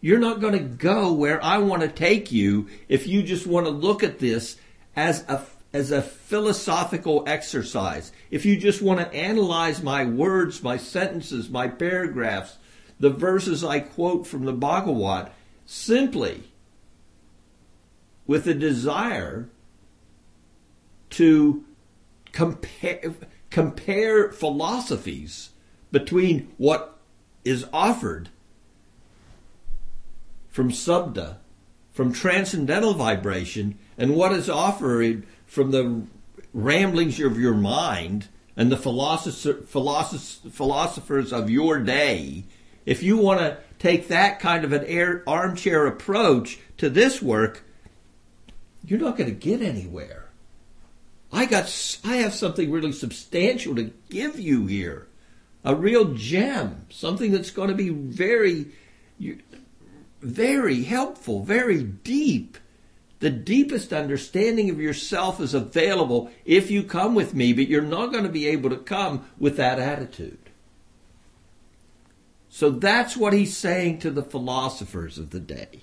You're 0.01 0.19
not 0.19 0.41
going 0.41 0.55
to 0.55 0.61
go 0.61 1.13
where 1.13 1.43
I 1.45 1.59
want 1.59 1.83
to 1.83 1.89
take 1.89 2.33
you 2.33 2.69
if 2.89 3.07
you 3.07 3.23
just 3.23 3.47
want 3.47 3.67
to 3.67 3.71
look 3.71 4.03
at 4.03 4.19
this 4.19 4.57
as 4.97 5.25
a 5.29 5.45
as 5.73 5.93
a 5.93 6.03
philosophical 6.03 7.23
exercise. 7.29 8.11
If 8.31 8.45
you 8.45 8.57
just 8.57 8.83
want 8.83 9.01
to 9.01 9.15
analyze 9.15 9.83
my 9.83 10.05
words, 10.05 10.63
my 10.65 10.77
sentences, 10.77 11.49
my 11.49 11.69
paragraphs, 11.69 12.57
the 12.99 13.11
verses 13.11 13.63
I 13.63 13.81
quote 13.81 14.27
from 14.27 14.47
the 14.47 14.53
Bhagavat 14.53 15.33
simply 15.67 16.45
with 18.27 18.47
a 18.47 18.55
desire 18.55 19.49
to 21.11 21.65
compare 22.33 23.15
compare 23.51 24.33
philosophies 24.33 25.51
between 25.93 26.53
what 26.57 26.99
is 27.45 27.67
offered 27.73 28.29
from 30.51 30.71
sabda, 30.71 31.37
from 31.93 32.13
transcendental 32.13 32.95
vibration, 32.95 33.79
and 33.97 34.15
what 34.15 34.33
is 34.33 34.51
offered 34.51 35.27
from 35.47 35.71
the 35.71 36.03
ramblings 36.53 37.21
of 37.21 37.39
your 37.39 37.55
mind 37.55 38.29
and 38.57 38.71
the 38.71 38.77
philosophers 38.77 39.73
of 41.33 41.51
your 41.51 41.79
day, 41.81 42.45
if 42.85 43.03
you 43.03 43.17
want 43.17 43.41
to 43.41 43.59
take 43.79 44.09
that 44.09 44.41
kind 44.41 44.65
of 44.65 44.73
an 44.73 44.85
air, 44.85 45.23
armchair 45.27 45.87
approach 45.87 46.59
to 46.77 46.91
this 46.91 47.23
work, 47.23 47.63
you're 48.85 48.99
not 48.99 49.17
going 49.17 49.31
to 49.31 49.37
get 49.37 49.63
anywhere. 49.63 50.31
I 51.33 51.47
got, 51.47 51.99
I 52.05 52.17
have 52.17 52.35
something 52.35 52.71
really 52.71 52.93
substantial 52.93 53.77
to 53.77 53.93
give 54.09 54.41
you 54.41 54.67
here. 54.67 55.07
A 55.65 55.77
real 55.77 56.15
gem. 56.15 56.87
Something 56.91 57.31
that's 57.33 57.51
going 57.51 57.69
to 57.69 57.75
be 57.75 57.91
very, 57.91 58.67
very 60.21 60.83
helpful, 60.83 61.43
very 61.43 61.83
deep. 61.83 62.59
The 63.21 63.31
deepest 63.31 63.93
understanding 63.93 64.71
of 64.71 64.81
yourself 64.81 65.41
is 65.41 65.53
available 65.53 66.31
if 66.45 66.71
you 66.71 66.83
come 66.83 67.15
with 67.15 67.35
me, 67.35 67.53
but 67.53 67.69
you're 67.69 67.83
not 67.83 68.13
going 68.13 68.25
to 68.25 68.31
be 68.31 68.47
able 68.47 68.71
to 68.71 68.77
come 68.77 69.27
with 69.39 69.57
that 69.59 69.79
attitude. 69.79 70.39
So 72.49 72.71
that's 72.71 73.17
what 73.17 73.33
he's 73.33 73.57
saying 73.57 74.01
to 74.01 74.11
the 74.11 74.23
philosophers 74.23 75.19
of 75.19 75.31
the 75.31 75.41
day. 75.41 75.83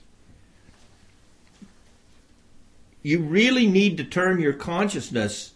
You 3.02 3.20
really 3.20 3.68
need 3.68 3.98
to 3.98 4.04
turn 4.04 4.42
your 4.42 4.54
consciousness. 4.54 5.54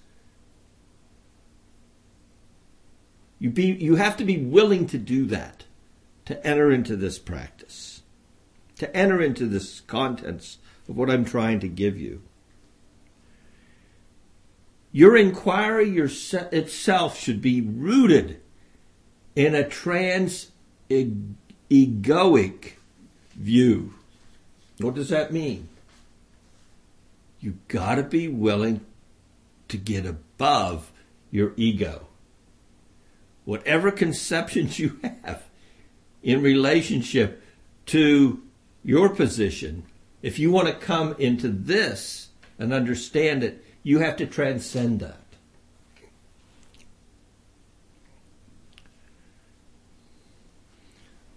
You, 3.40 3.50
be, 3.50 3.66
you 3.66 3.96
have 3.96 4.16
to 4.18 4.24
be 4.24 4.38
willing 4.38 4.88
to 4.88 4.98
do 4.98 5.26
that, 5.26 5.66
to 6.26 6.48
enter 6.48 6.72
into 6.72 6.96
this 6.96 7.20
practice, 7.20 7.61
to 8.82 8.98
enter 8.98 9.22
into 9.22 9.46
this 9.46 9.80
contents 9.82 10.58
of 10.90 10.98
what 10.98 11.08
I'm 11.08 11.24
trying 11.24 11.60
to 11.60 11.68
give 11.68 12.00
you. 12.00 12.24
Your 14.92 15.16
inquiry 15.16 15.96
itself 16.00 17.16
should 17.16 17.44
be 17.44 17.62
rooted 17.62 18.42
in 19.36 19.54
a 19.54 19.70
trans 19.70 20.50
egoic 20.90 22.72
view. 23.36 23.94
What 24.80 24.96
does 24.96 25.10
that 25.10 25.32
mean? 25.32 25.70
You 27.40 27.60
got 27.68 27.96
to 27.96 28.04
be 28.04 28.28
willing 28.28 28.84
to 29.68 29.78
get 29.78 30.08
above 30.08 30.92
your 31.30 31.54
ego. 31.56 32.08
Whatever 33.46 33.92
conceptions 33.92 34.80
you 34.80 35.00
have 35.24 35.44
in 36.24 36.42
relationship 36.42 37.44
to 37.86 38.42
your 38.84 39.10
position, 39.10 39.84
if 40.22 40.40
you 40.40 40.52
want 40.52 40.68
to 40.68 40.74
come 40.74 41.16
into 41.18 41.48
this 41.48 42.30
and 42.58 42.74
understand 42.74 43.44
it, 43.44 43.64
you 43.84 44.00
have 44.00 44.16
to 44.18 44.26
transcend 44.26 45.00
that. 45.00 45.18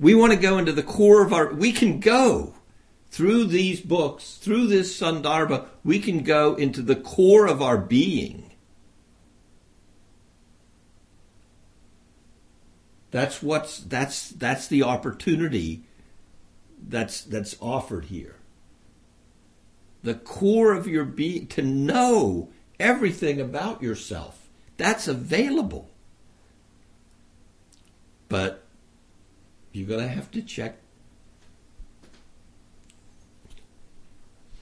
We 0.01 0.15
want 0.15 0.33
to 0.33 0.39
go 0.39 0.59
into 0.59 0.73
the 0.73 0.83
core 0.83 1.25
of 1.25 1.33
our, 1.33 1.53
we 1.53 1.73
can 1.73 2.01
go 2.01 2.55
through 3.11 3.45
these 3.45 3.81
books, 3.81 4.35
through 4.35 4.67
this 4.67 4.99
Sandarbha, 4.99 5.67
we 5.85 6.01
can 6.01 6.25
go 6.25 6.57
into 6.57 6.83
the 6.83 6.97
core 6.97 7.47
of 7.47 7.63
our 7.63 7.79
being. 7.79 8.51
That's 13.13 13.41
what's 13.41 13.79
that's 13.79 14.31
that's 14.31 14.67
the 14.67 14.83
opportunity 14.83 15.85
that's 16.89 17.23
that's 17.23 17.57
offered 17.61 18.07
here. 18.07 18.37
The 20.03 20.15
core 20.15 20.75
of 20.75 20.87
your 20.87 21.05
being 21.05 21.47
to 21.49 21.63
know 21.63 22.51
everything 22.79 23.41
about 23.41 23.83
yourself. 23.83 24.49
That's 24.77 25.09
available. 25.09 25.91
But 28.29 28.65
you're 29.73 29.89
going 29.89 30.01
to 30.01 30.09
have 30.09 30.31
to 30.33 30.43
check 30.43 30.79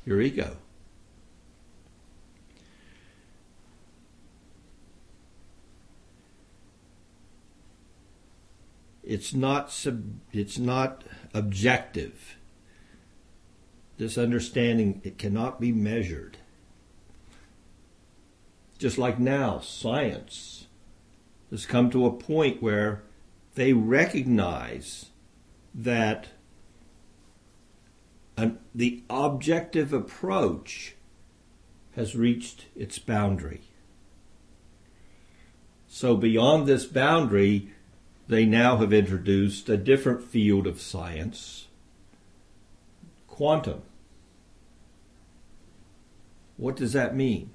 your 0.04 0.20
ego. 0.20 0.56
It's 9.12 9.34
not 9.34 9.70
sub, 9.70 10.04
it's 10.32 10.58
not 10.58 11.04
objective. 11.34 12.38
this 13.98 14.16
understanding, 14.16 15.02
it 15.04 15.18
cannot 15.18 15.60
be 15.60 15.70
measured. 15.70 16.38
Just 18.78 18.96
like 18.96 19.18
now, 19.18 19.58
science 19.60 20.66
has 21.50 21.66
come 21.66 21.90
to 21.90 22.06
a 22.06 22.10
point 22.10 22.62
where 22.62 23.02
they 23.54 23.74
recognize 23.74 25.10
that 25.74 26.28
an, 28.38 28.60
the 28.74 29.02
objective 29.10 29.92
approach 29.92 30.94
has 31.96 32.16
reached 32.16 32.64
its 32.74 32.98
boundary. 32.98 33.60
So, 35.86 36.16
beyond 36.16 36.66
this 36.66 36.86
boundary, 36.86 37.71
they 38.32 38.46
now 38.46 38.78
have 38.78 38.92
introduced 38.92 39.68
a 39.68 39.76
different 39.76 40.22
field 40.22 40.66
of 40.66 40.80
science 40.80 41.66
quantum. 43.26 43.82
What 46.56 46.76
does 46.76 46.92
that 46.92 47.16
mean? 47.16 47.50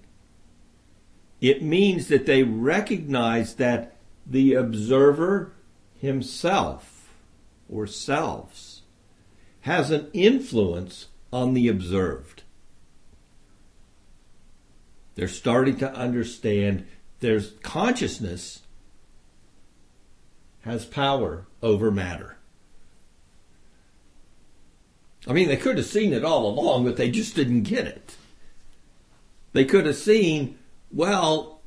It 1.39 1.61
means 1.61 2.07
that 2.07 2.25
they 2.25 2.43
recognize 2.43 3.55
that 3.55 3.95
the 4.25 4.53
observer 4.53 5.53
himself 5.99 7.13
or 7.69 7.87
selves 7.87 8.81
has 9.61 9.91
an 9.91 10.09
influence 10.13 11.07
on 11.31 11.53
the 11.53 11.67
observed. 11.67 12.43
They're 15.15 15.27
starting 15.27 15.77
to 15.77 15.93
understand 15.93 16.85
there's 17.19 17.53
consciousness 17.61 18.61
has 20.67 20.85
power 20.85 21.47
over 21.63 21.89
matter. 21.89 22.37
I 25.25 25.33
mean, 25.33 25.47
they 25.47 25.57
could 25.57 25.77
have 25.77 25.85
seen 25.85 26.13
it 26.13 26.23
all 26.23 26.45
along, 26.45 26.85
but 26.85 26.97
they 26.97 27.09
just 27.09 27.35
didn't 27.35 27.63
get 27.63 27.87
it. 27.87 28.15
They 29.53 29.65
could 29.65 29.85
have 29.85 29.95
seen, 29.95 30.57
well, 30.91 31.61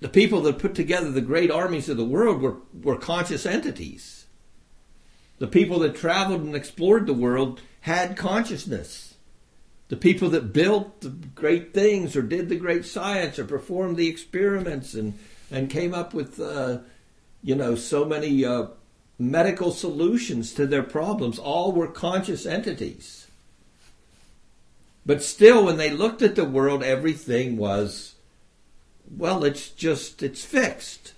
the 0.00 0.08
people 0.08 0.40
that 0.42 0.58
put 0.58 0.74
together 0.74 1.10
the 1.10 1.20
great 1.20 1.50
armies 1.50 1.88
of 1.88 1.96
the 1.96 2.04
world 2.04 2.40
were, 2.40 2.56
were 2.82 2.96
conscious 2.96 3.44
entities. 3.44 4.26
The 5.38 5.46
people 5.46 5.80
that 5.80 5.96
traveled 5.96 6.42
and 6.42 6.54
explored 6.56 7.06
the 7.06 7.14
world 7.14 7.60
had 7.82 8.16
consciousness. 8.16 9.14
The 9.88 9.96
people 9.96 10.30
that 10.30 10.52
built 10.52 11.02
the 11.02 11.10
great 11.10 11.74
things 11.74 12.16
or 12.16 12.22
did 12.22 12.48
the 12.48 12.56
great 12.56 12.84
science 12.84 13.38
or 13.38 13.44
performed 13.44 13.96
the 13.96 14.08
experiments 14.08 14.94
and, 14.94 15.18
and 15.52 15.70
came 15.70 15.94
up 15.94 16.14
with, 16.14 16.40
uh, 16.40 16.78
you 17.42 17.54
know, 17.54 17.74
so 17.74 18.04
many 18.04 18.44
uh, 18.44 18.66
medical 19.18 19.70
solutions 19.70 20.52
to 20.54 20.66
their 20.66 20.82
problems 20.82 21.38
all 21.38 21.72
were 21.72 21.86
conscious 21.86 22.46
entities. 22.46 23.28
But 25.04 25.22
still, 25.22 25.64
when 25.64 25.76
they 25.76 25.90
looked 25.90 26.22
at 26.22 26.36
the 26.36 26.44
world, 26.44 26.82
everything 26.82 27.56
was, 27.56 28.14
well, 29.16 29.44
it's 29.44 29.68
just, 29.68 30.22
it's 30.22 30.44
fixed. 30.44 31.12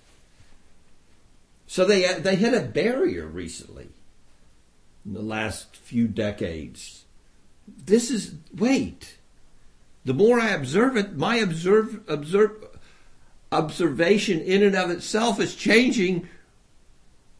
So 1.67 1.85
they, 1.85 2.19
they 2.19 2.35
hit 2.35 2.53
a 2.53 2.61
barrier 2.65 3.25
recently 3.25 3.89
in 5.05 5.13
the 5.13 5.21
last 5.21 5.75
few 5.75 6.07
decades. 6.07 7.05
This 7.67 8.11
is, 8.11 8.35
wait, 8.55 9.17
the 10.03 10.13
more 10.13 10.39
I 10.39 10.49
observe 10.49 10.97
it, 10.97 11.15
my 11.15 11.37
observe, 11.37 12.01
observe, 12.07 12.51
observation 13.55 14.41
in 14.41 14.63
and 14.63 14.75
of 14.75 14.89
itself 14.91 15.39
is 15.39 15.55
changing 15.55 16.27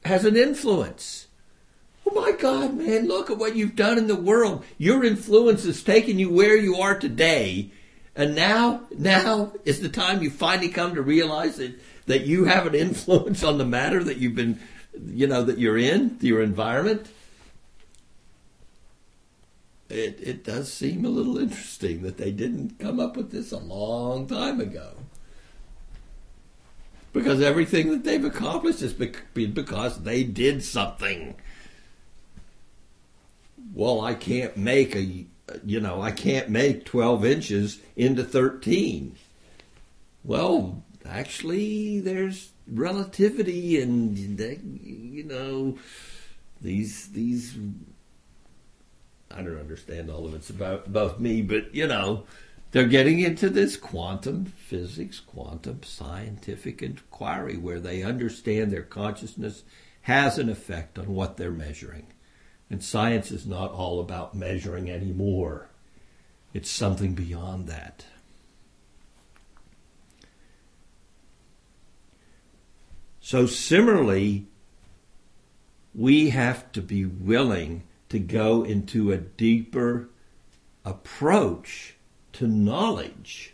has 0.06 0.24
an 0.24 0.38
influence. 0.38 1.28
Oh 2.06 2.14
my 2.14 2.32
God, 2.32 2.76
man, 2.76 3.08
look 3.08 3.32
at 3.32 3.38
what 3.38 3.56
you've 3.56 3.76
done 3.76 3.98
in 3.98 4.08
the 4.08 4.16
world. 4.16 4.64
Your 4.78 5.04
influence 5.04 5.64
has 5.66 5.84
taken 5.84 6.20
you 6.20 6.30
where 6.30 6.56
you 6.56 6.76
are 6.76 6.98
today. 6.98 7.72
And 8.16 8.36
now, 8.36 8.82
now 8.98 9.54
is 9.66 9.82
the 9.82 9.90
time 9.90 10.22
you 10.22 10.30
finally 10.30 10.70
come 10.70 10.96
to 10.96 11.02
realize 11.02 11.58
that, 11.58 11.80
that 12.06 12.26
you 12.26 12.46
have 12.46 12.68
an 12.68 12.76
influence 12.76 13.44
on 13.44 13.58
the 13.58 13.66
matter 13.66 14.04
that 14.04 14.18
you've 14.18 14.36
been, 14.36 14.60
you 15.06 15.28
know, 15.28 15.44
that 15.44 15.58
you're 15.58 15.78
in, 15.78 16.18
your 16.22 16.42
environment. 16.42 17.08
It, 19.90 20.20
it 20.22 20.44
does 20.44 20.72
seem 20.72 21.04
a 21.04 21.10
little 21.10 21.38
interesting 21.38 22.04
that 22.04 22.18
they 22.18 22.32
didn't 22.32 22.80
come 22.80 23.00
up 23.00 23.18
with 23.18 23.32
this 23.32 23.52
a 23.52 23.58
long 23.58 24.28
time 24.28 24.62
ago 24.62 24.94
because 27.16 27.42
everything 27.42 27.92
that 27.92 28.04
they've 28.04 28.26
accomplished 28.26 28.82
been 29.34 29.54
because 29.54 30.04
they 30.04 30.22
did 30.22 30.62
something. 30.62 31.34
Well, 33.74 34.02
I 34.02 34.16
can't 34.16 34.58
make 34.58 34.98
a, 34.98 35.26
you 35.64 35.80
know, 35.80 36.02
I 36.02 36.12
can't 36.12 36.50
make 36.50 36.84
12 36.84 37.24
inches 37.24 37.80
into 37.96 38.22
13. 38.22 39.16
Well, 40.26 40.84
actually, 41.06 42.02
there's 42.02 42.50
relativity 42.68 43.82
and, 43.82 44.18
you 44.18 45.24
know, 45.24 45.78
these, 46.60 47.08
these, 47.08 47.58
I 49.32 49.42
don't 49.42 49.58
understand 49.58 50.10
all 50.10 50.26
of 50.26 50.34
it's 50.34 50.50
about, 50.50 50.88
about 50.88 51.22
me, 51.22 51.42
but, 51.42 51.74
you 51.74 51.88
know, 51.88 52.26
they're 52.76 52.86
getting 52.86 53.22
into 53.22 53.50
this 53.50 53.78
quantum 53.78 54.44
physics, 54.44 55.22
quantum 55.22 55.82
scientific 55.84 56.82
inquiry 56.82 57.56
where 57.56 57.80
they 57.80 58.04
understand 58.04 58.70
their 58.70 58.82
consciousness 58.82 59.64
has 60.02 60.38
an 60.38 60.50
effect 60.50 61.00
on 61.00 61.16
what 61.16 61.38
they're 61.38 61.52
measuring. 61.52 62.08
And 62.70 62.84
science 62.84 63.32
is 63.32 63.46
not 63.46 63.72
all 63.72 64.02
about 64.02 64.36
measuring 64.36 64.92
anymore. 64.92 65.70
It's 66.54 66.70
something 66.70 67.14
beyond 67.14 67.68
that. 67.68 68.04
So, 73.22 73.46
similarly, 73.46 74.48
we 75.94 76.32
have 76.32 76.70
to 76.74 76.82
be 76.82 77.06
willing 77.06 77.84
to 78.10 78.20
go 78.20 78.64
into 78.66 79.14
a 79.14 79.18
deeper 79.18 80.10
approach 80.84 81.95
to 82.36 82.48
knowledge 82.48 83.54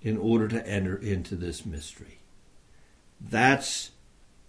in 0.00 0.16
order 0.16 0.48
to 0.48 0.66
enter 0.66 0.96
into 0.96 1.36
this 1.36 1.66
mystery. 1.66 2.18
That's 3.20 3.90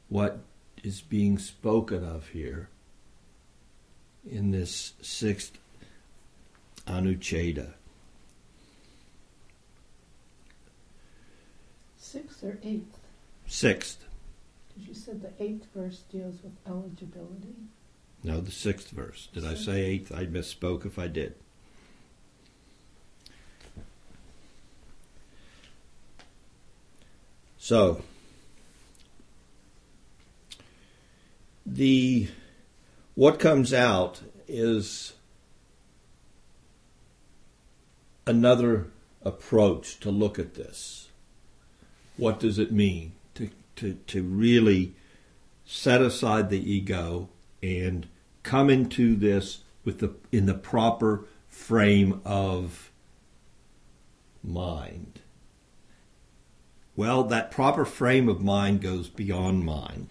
what 0.10 0.40
is 0.84 1.02
being 1.02 1.38
spoken 1.38 2.04
of 2.04 2.30
here 2.30 2.70
in 4.30 4.52
this 4.52 4.94
sixth 5.02 5.58
Anucheda. 6.88 7.74
Sixth 11.98 12.44
or 12.44 12.58
eighth? 12.64 13.00
Sixth. 13.48 14.06
Because 14.70 14.88
you 14.88 14.96
said 14.96 15.22
the 15.22 15.44
eighth 15.44 15.68
verse 15.76 16.04
deals 16.12 16.36
with 16.42 16.54
eligibility. 16.66 17.56
No, 18.24 18.40
the 18.40 18.52
sixth 18.52 18.92
verse. 18.92 19.28
Did 19.34 19.46
I 19.46 19.56
say 19.56 19.82
eighth? 19.82 20.12
I 20.14 20.26
misspoke 20.26 20.86
if 20.86 20.98
I 20.98 21.08
did. 21.08 21.36
So, 27.64 28.02
the 31.66 32.28
what 33.16 33.40
comes 33.40 33.74
out 33.74 34.20
is 34.50 35.14
another 38.28 38.88
approach 39.22 40.02
to 40.02 40.12
look 40.12 40.38
at 40.38 40.56
this. 40.56 41.08
What 42.18 42.38
does 42.38 42.60
it 42.60 42.74
mean 42.74 43.14
to, 43.36 43.50
to, 43.78 43.94
to 44.08 44.24
really 44.24 44.96
set 45.66 46.02
aside 46.02 46.50
the 46.50 46.70
ego 46.70 47.30
and 47.62 48.08
come 48.44 48.70
into 48.70 49.16
this 49.16 49.60
with 49.86 50.00
the 50.00 50.14
in 50.34 50.48
the 50.48 50.54
proper 50.54 51.24
frame 51.48 52.20
of 52.26 52.92
mind? 54.44 55.22
Well, 56.96 57.24
that 57.24 57.52
proper 57.52 57.86
frame 57.86 58.30
of 58.30 58.42
mind 58.42 58.82
goes 58.82 59.10
beyond 59.10 59.66
mind. 59.66 60.10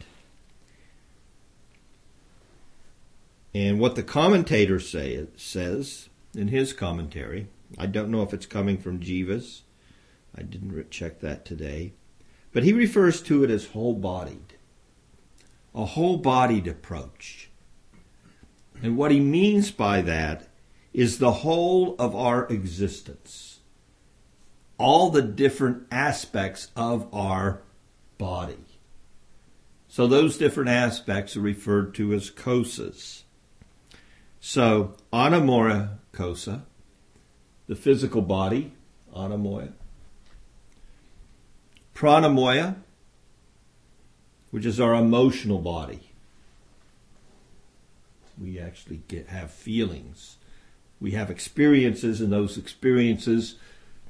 And 3.55 3.79
what 3.79 3.95
the 3.95 4.03
commentator 4.03 4.81
say, 4.81 5.27
says 5.37 6.09
in 6.35 6.49
his 6.49 6.73
commentary, 6.73 7.49
I 7.79 7.87
don't 7.87 8.11
know 8.11 8.23
if 8.23 8.35
it's 8.35 8.47
coming 8.47 8.79
from 8.79 9.01
Jivas, 9.01 9.61
I 10.37 10.43
didn't 10.43 10.91
check 10.91 11.21
that 11.21 11.45
today, 11.45 11.93
but 12.53 12.65
he 12.65 12.73
refers 12.73 13.23
to 13.23 13.45
it 13.45 13.51
as 13.51 13.67
whole 13.67 13.95
bodied, 13.95 14.55
a 15.75 15.85
whole 15.85 16.17
bodied 16.17 16.67
approach. 16.67 17.51
And 18.83 18.97
what 18.97 19.11
he 19.11 19.21
means 19.21 19.71
by 19.71 20.01
that 20.03 20.49
is 20.93 21.19
the 21.19 21.33
whole 21.33 21.95
of 21.99 22.17
our 22.17 22.47
existence 22.49 23.52
all 24.79 25.11
the 25.11 25.23
different 25.23 25.87
aspects 25.91 26.69
of 26.77 27.13
our 27.15 27.63
body. 28.19 28.57
So 29.89 30.07
those 30.07 30.39
different 30.39 30.71
aspects 30.71 31.37
are 31.37 31.41
referred 31.41 31.95
to 31.97 32.15
as 32.15 32.31
kosas. 32.31 33.23
So, 34.41 34.97
anamoya 35.13 35.99
kosa, 36.13 36.63
the 37.69 37.77
physical 37.77 38.23
body, 38.23 38.73
anamoya. 39.15 39.73
Pranamoya, 41.95 42.77
which 44.51 44.67
is 44.67 44.81
our 44.81 44.95
emotional 44.95 45.59
body. 45.59 46.11
We 48.41 48.59
actually 48.59 49.03
get 49.09 49.29
have 49.29 49.51
feelings. 49.51 50.39
We 51.01 51.13
have 51.13 51.31
experiences, 51.31 52.21
and 52.21 52.33
those 52.33 52.57
experiences 52.57 53.57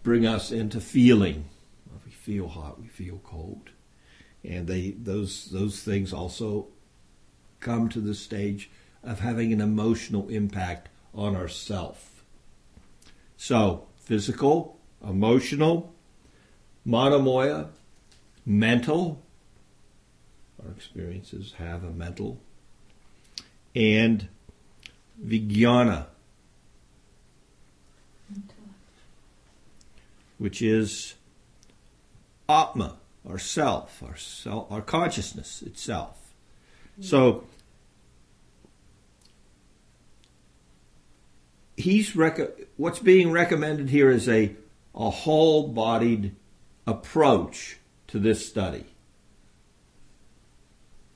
bring 0.02 0.26
us 0.26 0.50
into 0.50 0.80
feeling. 0.80 1.48
We 2.04 2.10
feel 2.10 2.48
hot, 2.48 2.80
we 2.80 2.88
feel 2.88 3.20
cold, 3.24 3.70
and 4.44 4.66
they 4.66 4.90
those 4.90 5.46
those 5.46 5.82
things 5.82 6.12
also 6.12 6.68
come 7.60 7.88
to 7.88 8.00
the 8.00 8.14
stage 8.14 8.70
of 9.02 9.20
having 9.20 9.52
an 9.52 9.60
emotional 9.60 10.28
impact 10.28 10.88
on 11.14 11.36
ourself. 11.36 12.24
So, 13.36 13.86
physical, 13.96 14.78
emotional, 15.02 15.92
monomoya, 16.86 17.68
mental. 18.46 19.22
Our 20.62 20.70
experiences 20.70 21.54
have 21.58 21.82
a 21.82 21.90
mental. 21.90 22.40
And 23.74 24.28
vijnana, 25.24 26.06
which 30.42 30.61
is 30.61 31.14
atma, 32.48 32.96
our 33.24 33.38
self, 33.38 34.02
our 34.02 34.16
self, 34.16 34.72
our 34.72 34.83
consciousness 34.83 35.62
itself. 35.62 36.35
So 37.00 37.44
he's 41.76 42.16
rec- 42.16 42.59
what's 42.76 42.98
being 42.98 43.31
recommended 43.31 43.90
here 43.90 44.11
is 44.11 44.28
a 44.28 44.57
a 44.96 45.11
whole-bodied 45.11 46.35
approach 46.88 47.78
to 48.09 48.18
this 48.18 48.46
study. 48.46 48.87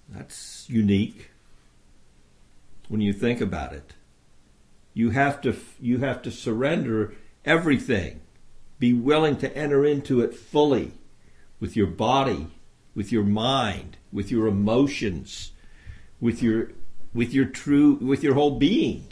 That's 0.09 0.71
unique 0.71 1.33
when 2.89 3.01
you 3.01 3.12
think 3.12 3.41
about 3.41 3.73
it. 3.73 3.95
You 4.95 5.11
have 5.11 5.41
to 5.41 5.57
you 5.81 5.99
have 5.99 6.23
to 6.23 6.31
surrender 6.31 7.17
everything. 7.45 8.21
Be 8.79 8.93
willing 8.93 9.37
to 9.39 9.57
enter 9.57 9.85
into 9.85 10.21
it 10.21 10.35
fully 10.35 10.93
with 11.61 11.77
your 11.77 11.87
body, 11.87 12.49
with 12.95 13.11
your 13.11 13.25
mind, 13.25 13.97
with 14.12 14.31
your 14.31 14.47
emotions, 14.47 15.53
with 16.21 16.43
your 16.43 16.73
with 17.15 17.33
your 17.33 17.47
true 17.47 17.95
with 17.95 18.23
your 18.23 18.35
whole 18.35 18.59
being. 18.59 19.07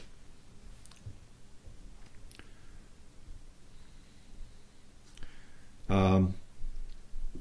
Um, 5.88 6.34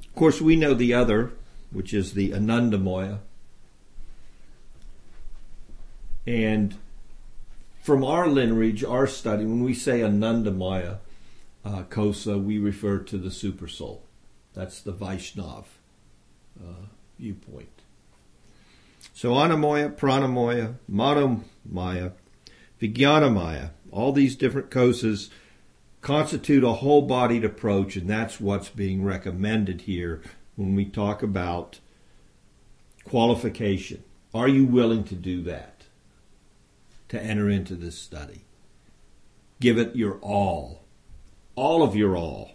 of 0.03 0.15
course, 0.15 0.39
we 0.39 0.55
know 0.55 0.73
the 0.73 0.93
other, 0.93 1.31
which 1.71 1.93
is 1.93 2.13
the 2.13 2.31
Anandamoya. 2.31 3.19
And 6.25 6.75
from 7.81 8.03
our 8.03 8.27
lineage, 8.27 8.83
our 8.83 9.07
study, 9.07 9.45
when 9.45 9.63
we 9.63 9.73
say 9.73 9.99
Anandamaya 9.99 10.99
uh, 11.65 11.83
Kosa, 11.83 12.41
we 12.41 12.57
refer 12.57 12.99
to 12.99 13.17
the 13.17 13.29
Supersoul. 13.29 14.01
That's 14.53 14.81
the 14.81 14.93
Vaishnav 14.93 15.65
uh, 16.59 16.87
viewpoint. 17.17 17.81
So 19.13 19.31
Anamoya, 19.31 19.95
Pranamoya, 19.95 20.75
Manomaya, 20.91 22.13
Vijnanamaya, 22.81 23.71
all 23.91 24.11
these 24.11 24.35
different 24.35 24.69
kosas 24.69 25.29
constitute 26.01 26.63
a 26.63 26.73
whole 26.73 27.03
bodied 27.03 27.45
approach, 27.45 27.95
and 27.95 28.09
that's 28.09 28.39
what's 28.39 28.69
being 28.69 29.03
recommended 29.03 29.81
here 29.81 30.21
when 30.55 30.75
we 30.75 30.85
talk 30.85 31.23
about 31.23 31.79
qualification. 33.05 34.03
Are 34.33 34.47
you 34.47 34.65
willing 34.65 35.03
to 35.05 35.15
do 35.15 35.41
that? 35.43 35.85
To 37.09 37.21
enter 37.21 37.49
into 37.49 37.75
this 37.75 37.97
study? 37.97 38.45
Give 39.59 39.77
it 39.77 39.95
your 39.95 40.17
all. 40.19 40.82
All 41.55 41.83
of 41.83 41.95
your 41.95 42.15
all. 42.15 42.51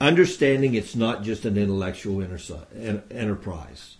Understanding 0.00 0.74
it's 0.74 0.94
not 0.94 1.22
just 1.22 1.44
an 1.44 1.56
intellectual 1.56 2.22
enterprise. 2.22 3.96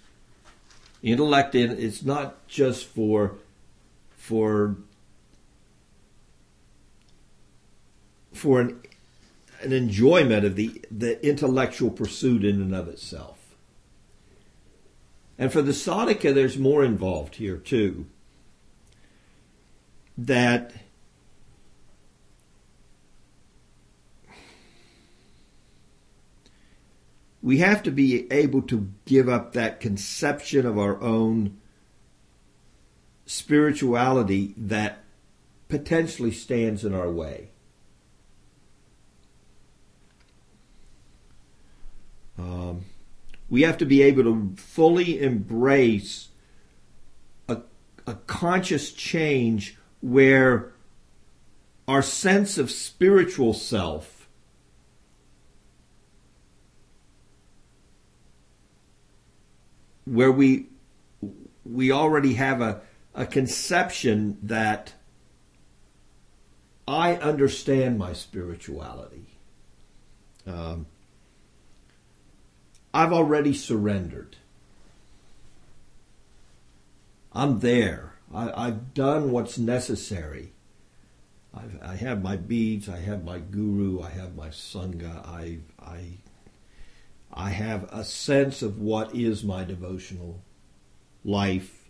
Intellect 1.02 1.54
in 1.54 1.70
it's 1.70 2.04
not 2.04 2.46
just 2.48 2.86
for 2.86 3.36
for 4.16 4.76
for 8.32 8.60
an 8.60 8.80
an 9.62 9.72
enjoyment 9.72 10.44
of 10.44 10.56
the 10.56 10.82
the 10.90 11.24
intellectual 11.26 11.90
pursuit 11.90 12.44
in 12.44 12.60
and 12.60 12.74
of 12.74 12.88
itself. 12.88 13.38
And 15.38 15.52
for 15.52 15.62
the 15.62 15.72
Sadhaka, 15.72 16.34
there's 16.34 16.58
more 16.58 16.84
involved 16.84 17.36
here 17.36 17.56
too. 17.56 18.06
That 20.18 20.72
we 27.42 27.58
have 27.58 27.82
to 27.84 27.92
be 27.92 28.26
able 28.32 28.60
to 28.62 28.88
give 29.04 29.28
up 29.28 29.52
that 29.52 29.78
conception 29.78 30.66
of 30.66 30.76
our 30.76 31.00
own 31.00 31.56
spirituality 33.24 34.52
that 34.56 35.04
potentially 35.68 36.32
stands 36.32 36.84
in 36.84 36.92
our 36.92 37.08
way. 37.08 37.50
Um, 42.36 42.84
we 43.48 43.62
have 43.62 43.78
to 43.78 43.86
be 43.86 44.02
able 44.02 44.24
to 44.24 44.54
fully 44.56 45.20
embrace 45.20 46.28
a, 47.48 47.58
a 48.06 48.14
conscious 48.14 48.92
change 48.92 49.76
where 50.06 50.72
our 51.88 52.00
sense 52.00 52.58
of 52.58 52.70
spiritual 52.70 53.52
self 53.52 54.28
where 60.04 60.30
we 60.30 60.66
we 61.64 61.90
already 61.90 62.34
have 62.34 62.60
a 62.60 62.80
a 63.16 63.26
conception 63.26 64.38
that 64.44 64.92
I 66.86 67.16
understand 67.16 67.98
my 67.98 68.12
spirituality. 68.12 69.26
Um, 70.46 70.86
I've 72.94 73.12
already 73.12 73.54
surrendered. 73.54 74.36
I'm 77.32 77.58
there. 77.58 78.15
I, 78.34 78.66
have 78.66 78.94
done 78.94 79.30
what's 79.30 79.56
necessary. 79.56 80.52
I've, 81.54 81.78
I 81.82 81.96
have 81.96 82.22
my 82.22 82.36
beads. 82.36 82.88
I 82.88 82.98
have 82.98 83.24
my 83.24 83.38
guru. 83.38 84.02
I 84.02 84.10
have 84.10 84.34
my 84.34 84.48
sangha. 84.48 85.26
I, 85.26 85.58
I, 85.80 86.18
I 87.32 87.50
have 87.50 87.84
a 87.92 88.04
sense 88.04 88.62
of 88.62 88.78
what 88.78 89.14
is 89.14 89.44
my 89.44 89.64
devotional 89.64 90.42
life 91.24 91.86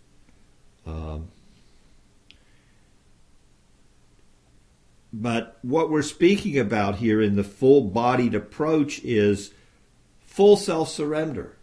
um, 0.87 1.27
but 5.11 5.59
what 5.61 5.89
we're 5.89 6.01
speaking 6.01 6.57
about 6.57 6.97
here 6.97 7.21
in 7.21 7.35
the 7.35 7.43
full 7.43 7.81
bodied 7.81 8.33
approach 8.33 8.99
is 9.03 9.51
full 10.21 10.55
self 10.55 10.89
surrender. 10.89 11.57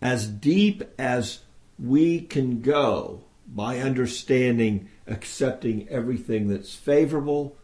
As 0.00 0.26
deep 0.26 0.82
as 0.98 1.40
we 1.78 2.20
can 2.20 2.60
go 2.60 3.24
by 3.46 3.78
understanding, 3.78 4.88
accepting 5.06 5.88
everything 5.88 6.48
that's 6.48 6.74
favorable, 6.74 7.56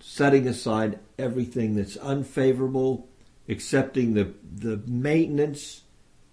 setting 0.00 0.46
aside 0.46 0.98
everything 1.18 1.74
that's 1.74 1.96
unfavorable, 1.98 3.08
accepting 3.48 4.14
the, 4.14 4.32
the 4.56 4.80
maintenance 4.86 5.82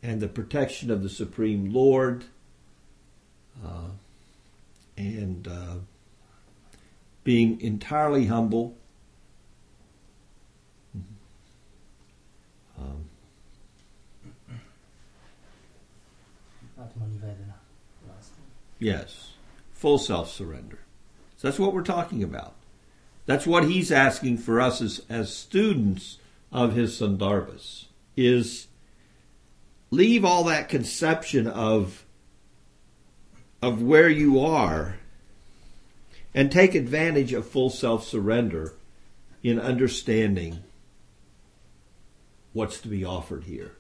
and 0.02 0.22
the 0.22 0.28
protection 0.28 0.92
of 0.92 1.04
the 1.04 1.10
Supreme 1.10 1.74
Lord, 1.74 2.26
uh, 3.66 3.90
and 4.96 5.48
uh, 5.48 5.76
being 7.24 7.60
entirely 7.62 8.28
humble. 8.28 8.78
Um, 12.80 13.10
yes, 18.80 19.34
full 19.72 19.98
self 19.98 20.32
surrender. 20.32 20.80
So 21.38 21.48
that's 21.48 21.60
what 21.60 21.74
we're 21.74 21.84
talking 21.84 22.24
about. 22.24 22.56
That's 23.26 23.46
what 23.46 23.66
he's 23.66 23.92
asking 23.92 24.38
for 24.38 24.62
us 24.62 24.82
as, 24.82 25.02
as 25.10 25.36
students 25.36 26.18
of 26.52 26.74
his 26.74 27.00
Sandarbhas 27.00 27.86
is 28.16 28.68
leave 29.92 30.26
all 30.26 30.46
that 30.46 30.70
conception 30.70 31.48
of 31.48 32.06
of 33.62 33.82
where 33.82 34.10
you 34.10 34.40
are 34.40 34.98
and 36.34 36.52
take 36.52 36.76
advantage 36.76 37.34
of 37.34 37.48
full 37.48 37.70
self-surrender 37.70 38.74
in 39.42 39.60
understanding 39.60 40.64
what's 42.54 42.80
to 42.80 42.88
be 42.88 43.04
offered 43.04 43.46
here. 43.46 43.72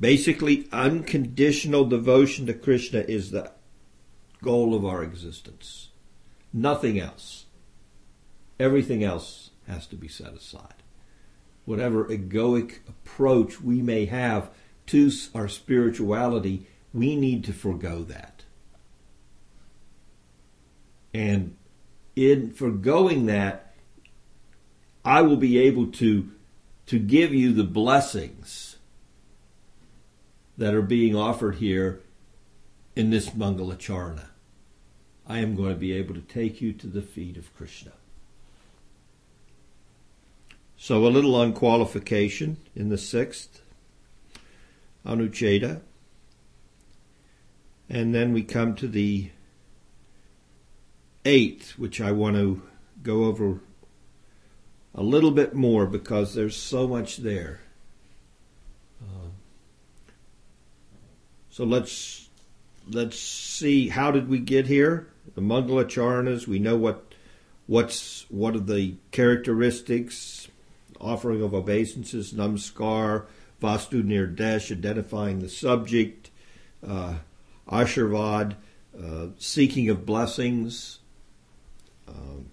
Basically, 0.00 0.68
unconditional 0.72 1.84
devotion 1.84 2.46
to 2.46 2.54
Krishna 2.54 3.00
is 3.00 3.30
the 3.30 3.52
goal 4.42 4.74
of 4.74 4.84
our 4.84 5.02
existence. 5.02 5.88
Nothing 6.52 6.98
else. 6.98 7.46
Everything 8.58 9.02
else 9.02 9.50
has 9.66 9.86
to 9.88 9.96
be 9.96 10.08
set 10.08 10.34
aside. 10.34 10.82
Whatever 11.64 12.04
egoic 12.06 12.80
approach 12.88 13.60
we 13.60 13.80
may 13.80 14.06
have 14.06 14.50
to 14.86 15.10
our 15.34 15.48
spirituality, 15.48 16.66
we 16.92 17.16
need 17.16 17.44
to 17.44 17.52
forego 17.52 18.02
that. 18.04 18.42
And 21.14 21.56
in 22.16 22.50
foregoing 22.50 23.26
that, 23.26 23.74
I 25.04 25.22
will 25.22 25.36
be 25.36 25.58
able 25.58 25.86
to, 25.92 26.30
to 26.86 26.98
give 26.98 27.32
you 27.32 27.52
the 27.52 27.64
blessings 27.64 28.63
that 30.56 30.74
are 30.74 30.82
being 30.82 31.16
offered 31.16 31.56
here 31.56 32.00
in 32.94 33.10
this 33.10 33.30
Mangalacharana. 33.30 34.26
I 35.26 35.38
am 35.38 35.56
going 35.56 35.70
to 35.70 35.74
be 35.74 35.92
able 35.92 36.14
to 36.14 36.20
take 36.20 36.60
you 36.60 36.72
to 36.74 36.86
the 36.86 37.02
feet 37.02 37.36
of 37.36 37.54
Krishna. 37.56 37.92
So 40.76 41.06
a 41.06 41.08
little 41.08 41.34
on 41.34 41.54
qualification 41.54 42.58
in 42.76 42.90
the 42.90 42.98
sixth, 42.98 43.62
Anucheda. 45.06 45.80
And 47.88 48.14
then 48.14 48.32
we 48.32 48.42
come 48.42 48.74
to 48.76 48.88
the 48.88 49.30
eighth, 51.24 51.78
which 51.78 52.00
I 52.00 52.12
want 52.12 52.36
to 52.36 52.62
go 53.02 53.24
over 53.24 53.60
a 54.94 55.02
little 55.02 55.30
bit 55.30 55.54
more 55.54 55.86
because 55.86 56.34
there's 56.34 56.56
so 56.56 56.86
much 56.86 57.18
there. 57.18 57.60
So 61.54 61.62
let's 61.62 62.28
let's 62.90 63.16
see 63.16 63.88
how 63.88 64.10
did 64.10 64.28
we 64.28 64.40
get 64.40 64.66
here? 64.66 65.06
The 65.36 65.40
Mangalacharanas, 65.40 66.48
we 66.48 66.58
know 66.58 66.76
what 66.76 67.14
what's 67.68 68.26
what 68.28 68.56
are 68.56 68.58
the 68.58 68.96
characteristics, 69.12 70.48
offering 71.00 71.42
of 71.42 71.54
obeisances, 71.54 72.32
namaskar, 72.32 73.26
vastu 73.62 74.02
nirdesh, 74.02 74.72
identifying 74.72 75.38
the 75.38 75.48
subject, 75.48 76.32
uh, 76.84 77.18
ashirvad, 77.68 78.56
uh, 79.00 79.26
seeking 79.38 79.88
of 79.88 80.04
blessings. 80.04 80.98
Um, 82.08 82.46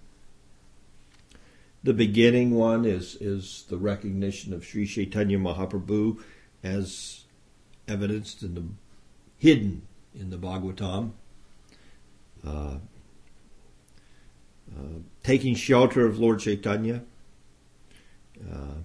the 1.82 1.92
beginning 1.92 2.52
one 2.52 2.84
is 2.84 3.16
is 3.16 3.64
the 3.68 3.78
recognition 3.78 4.52
of 4.52 4.64
Sri 4.64 4.86
Chaitanya 4.86 5.40
Mahaprabhu 5.40 6.22
as 6.62 7.24
evidenced 7.88 8.44
in 8.44 8.54
the 8.54 8.62
hidden 9.42 9.82
in 10.14 10.30
the 10.30 10.36
Bhagavatam. 10.36 11.10
Uh, 12.46 12.76
uh, 14.72 15.00
taking 15.24 15.56
shelter 15.56 16.06
of 16.06 16.16
Lord 16.16 16.38
Chaitanya. 16.38 17.02
Uh, 18.40 18.82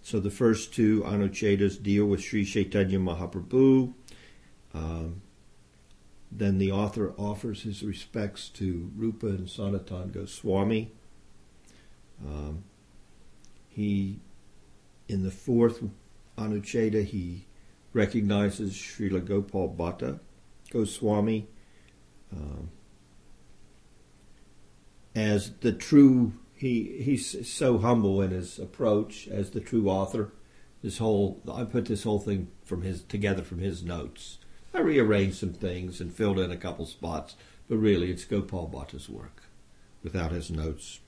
so 0.00 0.20
the 0.20 0.30
first 0.30 0.72
two 0.72 1.02
Anuchedas 1.02 1.82
deal 1.82 2.06
with 2.06 2.22
Sri 2.22 2.44
Chaitanya 2.44 3.00
Mahaprabhu. 3.00 3.92
Um, 4.72 5.22
then 6.30 6.58
the 6.58 6.70
author 6.70 7.12
offers 7.18 7.64
his 7.64 7.82
respects 7.82 8.48
to 8.50 8.92
Rupa 8.96 9.26
and 9.26 9.50
Sanatan 9.50 10.12
Goswami. 10.12 10.92
Um, 12.24 12.62
he, 13.68 14.20
in 15.08 15.24
the 15.24 15.32
fourth 15.32 15.82
Anucheda, 16.38 17.04
he 17.04 17.46
recognizes 17.92 18.74
Srila 18.74 19.24
Gopal 19.24 19.68
Bhatta 19.68 20.20
Goswami 20.70 21.48
uh, 22.34 22.62
as 25.14 25.52
the 25.60 25.72
true. 25.72 26.32
He 26.54 27.00
he's 27.02 27.48
so 27.48 27.78
humble 27.78 28.20
in 28.20 28.32
his 28.32 28.58
approach 28.58 29.26
as 29.28 29.50
the 29.50 29.60
true 29.60 29.88
author. 29.88 30.32
This 30.82 30.98
whole 30.98 31.40
I 31.50 31.64
put 31.64 31.86
this 31.86 32.04
whole 32.04 32.18
thing 32.18 32.48
from 32.64 32.82
his 32.82 33.02
together 33.02 33.42
from 33.42 33.58
his 33.58 33.82
notes. 33.82 34.38
I 34.72 34.80
rearranged 34.80 35.38
some 35.38 35.52
things 35.52 36.00
and 36.00 36.12
filled 36.12 36.38
in 36.38 36.52
a 36.52 36.56
couple 36.56 36.86
spots, 36.86 37.34
but 37.68 37.76
really 37.76 38.10
it's 38.10 38.24
Gopal 38.24 38.68
Bhatta's 38.68 39.08
work 39.08 39.42
without 40.02 40.32
his 40.32 40.50
notes. 40.50 41.00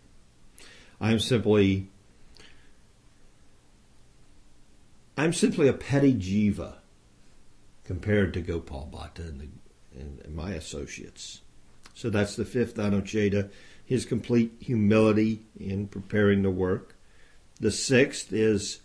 I'm 1.00 1.18
simply 1.18 1.88
I'm 5.16 5.32
simply 5.32 5.68
a 5.68 5.72
petty 5.72 6.14
jiva 6.14 6.76
compared 7.84 8.32
to 8.34 8.40
Gopal 8.40 8.88
Bhatta 8.90 9.22
and, 9.22 9.40
the, 9.40 9.48
and, 9.98 10.34
my 10.34 10.52
associates. 10.52 11.42
So 11.94 12.08
that's 12.08 12.36
the 12.36 12.44
fifth 12.44 12.76
Anucheda, 12.76 13.50
his 13.84 14.06
complete 14.06 14.54
humility 14.60 15.42
in 15.58 15.88
preparing 15.88 16.42
the 16.42 16.50
work. 16.50 16.96
The 17.60 17.70
sixth 17.70 18.32
is 18.32 18.80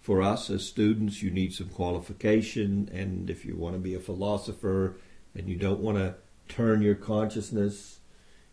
for 0.00 0.22
us 0.22 0.50
as 0.50 0.66
students, 0.66 1.22
you 1.22 1.30
need 1.30 1.52
some 1.52 1.68
qualification, 1.68 2.88
and 2.92 3.30
if 3.30 3.44
you 3.44 3.56
want 3.56 3.74
to 3.74 3.80
be 3.80 3.94
a 3.94 4.00
philosopher 4.00 4.96
and 5.34 5.48
you 5.48 5.56
don't 5.56 5.80
want 5.80 5.98
to 5.98 6.14
turn 6.48 6.82
your 6.82 6.94
consciousness, 6.94 8.00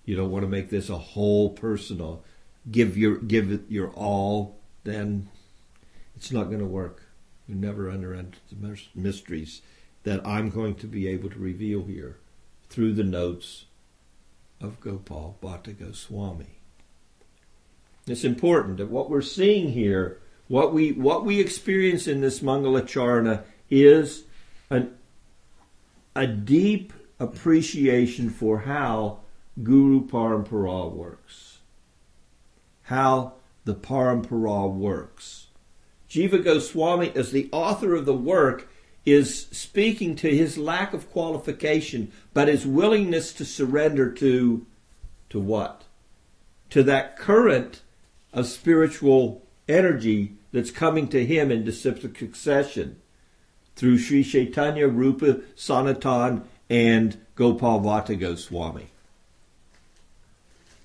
you 0.06 0.16
don't 0.16 0.32
want 0.32 0.44
to 0.44 0.50
make 0.50 0.70
this 0.70 0.90
a 0.90 0.98
whole 0.98 1.50
personal, 1.50 2.24
give 2.70 2.98
your 2.98 3.18
give 3.18 3.52
it 3.52 3.62
your 3.70 3.90
all, 3.92 4.60
then 4.84 5.30
it's 6.16 6.32
not 6.32 6.46
going 6.46 6.60
to 6.60 6.66
work. 6.66 7.04
You 7.48 7.56
never 7.56 7.90
into 7.90 8.40
the 8.50 8.80
mysteries 8.96 9.62
that 10.04 10.26
I'm 10.26 10.50
going 10.50 10.76
to 10.76 10.88
be 10.88 11.08
able 11.08 11.30
to 11.30 11.40
reveal 11.40 11.84
here 11.84 12.18
through 12.70 12.94
the 12.94 13.04
notes 13.04 13.66
of 14.62 14.80
Gopal 14.80 15.38
Bhatta 15.42 15.78
Goswami. 15.78 16.60
It's 18.08 18.24
important 18.24 18.78
that 18.78 18.90
what 18.90 19.10
we're 19.10 19.22
seeing 19.22 19.72
here, 19.72 20.20
what 20.48 20.74
we 20.74 20.92
what 20.92 21.26
we 21.26 21.40
experience 21.40 22.08
in 22.08 22.22
this 22.22 22.40
Mangalacharana 22.40 23.44
is 23.70 24.24
an, 24.70 24.96
a 26.16 26.28
deep 26.28 26.94
appreciation 27.20 28.30
for 28.30 28.60
how 28.60 29.20
Guru 29.62 30.06
Parampara 30.06 30.92
works. 30.92 31.60
How 32.84 33.34
the 33.64 33.74
Parampara 33.74 34.72
works. 34.72 35.45
Jiva 36.16 36.42
Goswami, 36.42 37.12
as 37.14 37.32
the 37.32 37.50
author 37.52 37.94
of 37.94 38.06
the 38.06 38.14
work, 38.14 38.70
is 39.06 39.48
speaking 39.52 40.16
to 40.16 40.34
his 40.34 40.58
lack 40.58 40.94
of 40.94 41.12
qualification, 41.12 42.10
but 42.34 42.48
his 42.48 42.66
willingness 42.66 43.34
to 43.34 43.44
surrender 43.44 44.10
to, 44.14 44.66
to 45.30 45.40
what? 45.42 45.84
To 46.70 46.84
that 46.84 47.18
current 47.18 47.82
of 48.32 48.48
spiritual 48.48 49.42
energy 49.68 50.38
that's 50.54 50.72
coming 50.72 51.10
to 51.10 51.26
him 51.26 51.52
in 51.52 51.66
disciplic 51.66 52.18
succession 52.18 52.96
through 53.76 53.98
Sri 53.98 54.24
Chaitanya, 54.24 54.88
Rupa, 54.88 55.42
Sanatan, 55.56 56.44
and 56.70 57.18
Gopal 57.36 57.82
Bhatta 57.82 58.18
Goswami. 58.18 58.88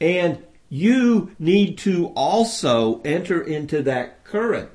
And 0.00 0.42
you 0.68 1.36
need 1.38 1.78
to 1.78 2.08
also 2.16 3.00
enter 3.02 3.40
into 3.40 3.80
that 3.82 4.24
current 4.24 4.70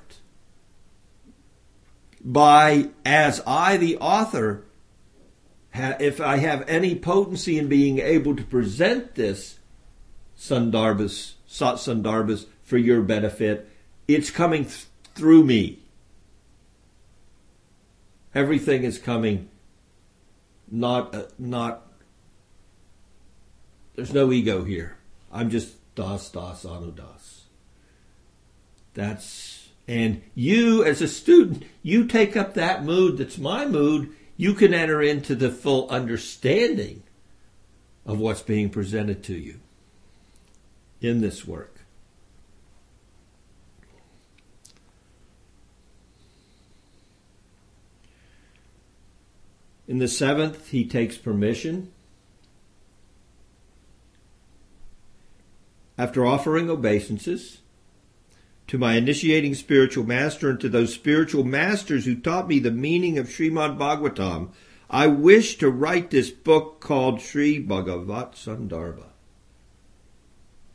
by, 2.25 2.89
as 3.05 3.41
I, 3.45 3.77
the 3.77 3.97
author, 3.97 4.65
if 5.73 6.19
I 6.19 6.37
have 6.37 6.67
any 6.67 6.95
potency 6.95 7.59
in 7.59 7.67
being 7.67 7.99
able 7.99 8.35
to 8.35 8.43
present 8.43 9.13
this 9.13 9.59
Sandarbhas, 10.37 11.33
Sat 11.45 11.75
Sandarbhas 11.75 12.47
for 12.63 12.77
your 12.77 13.03
benefit, 13.03 13.69
it's 14.07 14.31
coming 14.31 14.65
th- 14.65 14.87
through 15.13 15.43
me. 15.43 15.79
Everything 18.33 18.83
is 18.83 18.97
coming 18.97 19.49
not, 20.69 21.13
uh, 21.13 21.23
not, 21.37 21.83
there's 23.95 24.13
no 24.13 24.31
ego 24.31 24.63
here. 24.63 24.97
I'm 25.31 25.49
just 25.49 25.75
Das 25.93 26.29
Das 26.31 26.65
Anudas. 26.65 27.41
That's 28.93 29.64
and 29.87 30.23
you, 30.33 30.83
as 30.83 31.01
a 31.01 31.07
student, 31.07 31.63
you 31.83 32.07
take 32.07 32.35
up 32.35 32.55
that 32.55 32.83
mood 32.83 33.17
that's 33.17 33.37
my 33.37 33.65
mood, 33.65 34.11
you 34.37 34.53
can 34.53 34.73
enter 34.73 35.01
into 35.01 35.35
the 35.35 35.51
full 35.51 35.89
understanding 35.89 37.03
of 38.05 38.19
what's 38.19 38.41
being 38.41 38.69
presented 38.69 39.23
to 39.25 39.35
you 39.35 39.59
in 41.01 41.21
this 41.21 41.45
work. 41.45 41.75
In 49.87 49.99
the 49.99 50.07
seventh, 50.07 50.69
he 50.69 50.83
takes 50.83 51.15
permission. 51.15 51.91
After 55.97 56.25
offering 56.25 56.69
obeisances, 56.69 57.59
to 58.67 58.77
my 58.77 58.95
initiating 58.95 59.53
spiritual 59.53 60.05
master 60.05 60.49
and 60.49 60.59
to 60.59 60.69
those 60.69 60.93
spiritual 60.93 61.43
masters 61.43 62.05
who 62.05 62.15
taught 62.15 62.47
me 62.47 62.59
the 62.59 62.71
meaning 62.71 63.17
of 63.17 63.27
Srimad 63.27 63.77
Bhagavatam, 63.77 64.49
I 64.89 65.07
wish 65.07 65.57
to 65.57 65.69
write 65.69 66.11
this 66.11 66.29
book 66.29 66.79
called 66.79 67.21
Sri 67.21 67.59
Bhagavat 67.59 68.33
Sandarbha. 68.33 69.07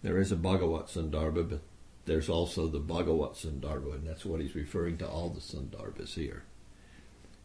There 0.03 0.19
is 0.19 0.33
a 0.33 0.37
Bhagavat 0.37 0.87
Sandarbha, 0.87 1.49
but 1.49 1.61
there's 2.07 2.29
also 2.29 2.67
the 2.67 2.79
Bhagavat 2.81 3.35
Sandarbha, 3.35 3.95
and 3.95 4.07
that's 4.07 4.25
what 4.25 4.41
he's 4.41 4.55
referring 4.55 4.97
to 4.99 5.09
all 5.09 5.29
the 5.29 5.41
Sandarbhas 5.41 6.15
here. 6.15 6.45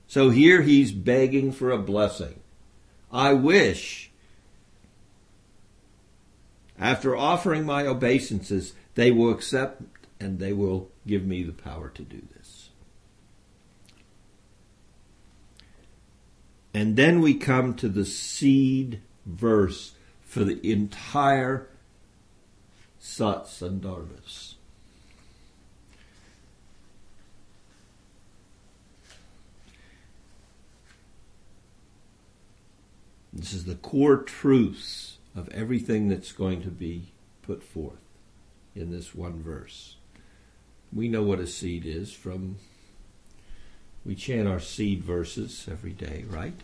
So 0.07 0.29
here 0.29 0.61
he's 0.61 0.91
begging 0.91 1.51
for 1.51 1.71
a 1.71 1.77
blessing. 1.77 2.39
I 3.11 3.33
wish, 3.33 4.11
after 6.79 7.15
offering 7.15 7.65
my 7.65 7.85
obeisances, 7.85 8.73
they 8.95 9.11
will 9.11 9.31
accept 9.31 9.81
and 10.19 10.39
they 10.39 10.53
will 10.53 10.89
give 11.05 11.25
me 11.25 11.43
the 11.43 11.53
power 11.53 11.89
to 11.89 12.03
do 12.03 12.21
this. 12.35 12.69
And 16.73 16.95
then 16.95 17.21
we 17.21 17.35
come 17.35 17.73
to 17.75 17.87
the 17.87 18.05
seed 18.05 19.01
verse 19.25 19.93
for 20.21 20.43
the 20.43 20.59
entire 20.69 21.69
Sat 22.99 23.45
Sandarbhas. 23.45 24.55
This 33.31 33.53
is 33.53 33.65
the 33.65 33.75
core 33.75 34.17
truths 34.17 35.17
of 35.35 35.49
everything 35.49 36.07
that's 36.07 36.31
going 36.31 36.61
to 36.63 36.69
be 36.69 37.11
put 37.41 37.61
forth 37.61 37.99
in 38.73 38.91
this 38.91 39.13
one 39.13 39.43
verse. 39.43 39.97
We 40.95 41.09
know 41.09 41.23
what 41.23 41.39
a 41.39 41.47
seed 41.47 41.85
is 41.85 42.13
from, 42.13 42.55
we 44.05 44.15
chant 44.15 44.47
our 44.47 44.61
seed 44.61 45.03
verses 45.03 45.67
every 45.69 45.91
day, 45.91 46.23
right? 46.29 46.55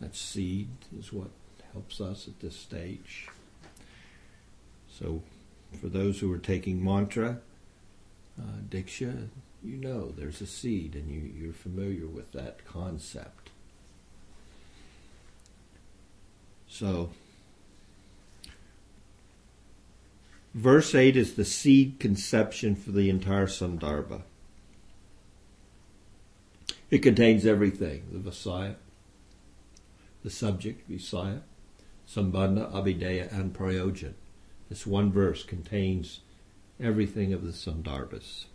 That 0.00 0.14
seed 0.14 0.68
is 0.96 1.12
what 1.12 1.30
helps 1.72 2.00
us 2.00 2.28
at 2.28 2.38
this 2.38 2.56
stage. 2.56 3.26
So, 4.88 5.22
for 5.80 5.88
those 5.88 6.20
who 6.20 6.32
are 6.32 6.38
taking 6.38 6.82
mantra, 6.84 7.40
uh, 8.40 8.60
Diksha, 8.70 9.26
you 9.64 9.76
know 9.76 10.12
there's 10.16 10.40
a 10.40 10.46
seed 10.46 10.94
and 10.94 11.10
you, 11.10 11.32
you're 11.36 11.52
familiar 11.52 12.06
with 12.06 12.30
that 12.30 12.64
concept. 12.64 13.50
So, 16.68 17.10
verse 20.54 20.94
8 20.94 21.16
is 21.16 21.34
the 21.34 21.44
seed 21.44 21.98
conception 21.98 22.74
for 22.74 22.90
the 22.90 23.10
entire 23.10 23.46
Sandarbha. 23.46 24.22
It 26.90 26.98
contains 26.98 27.44
everything 27.44 28.04
the 28.10 28.30
Vasaya, 28.30 28.76
the 30.24 30.30
subject, 30.30 30.90
Visaya, 30.90 31.42
Sambandha, 32.08 32.72
Abhideya, 32.72 33.30
and 33.30 33.54
Prayojan. 33.54 34.14
This 34.68 34.86
one 34.86 35.12
verse 35.12 35.42
contains 35.44 36.20
everything 36.80 37.32
of 37.32 37.44
the 37.44 37.52
Sandarbhas. 37.52 38.46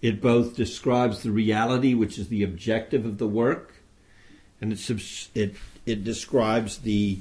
It 0.00 0.20
both 0.20 0.54
describes 0.54 1.22
the 1.22 1.32
reality, 1.32 1.94
which 1.94 2.18
is 2.18 2.28
the 2.28 2.44
objective 2.44 3.04
of 3.04 3.18
the 3.18 3.26
work, 3.26 3.74
and 4.60 4.72
it, 4.72 4.90
it, 5.34 5.56
it 5.86 6.04
describes 6.04 6.78
the 6.78 7.18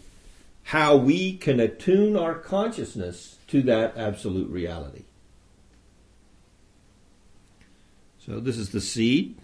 how 0.68 0.98
we 0.98 1.38
can 1.38 1.62
attune 1.62 2.18
our 2.18 2.36
consciousness 2.36 3.38
to 3.48 3.62
that 3.62 3.96
absolute 3.96 4.50
reality. 4.50 5.04
So 8.20 8.42
this 8.42 8.58
is 8.58 8.72
the 8.72 8.82
seed. 8.82 9.38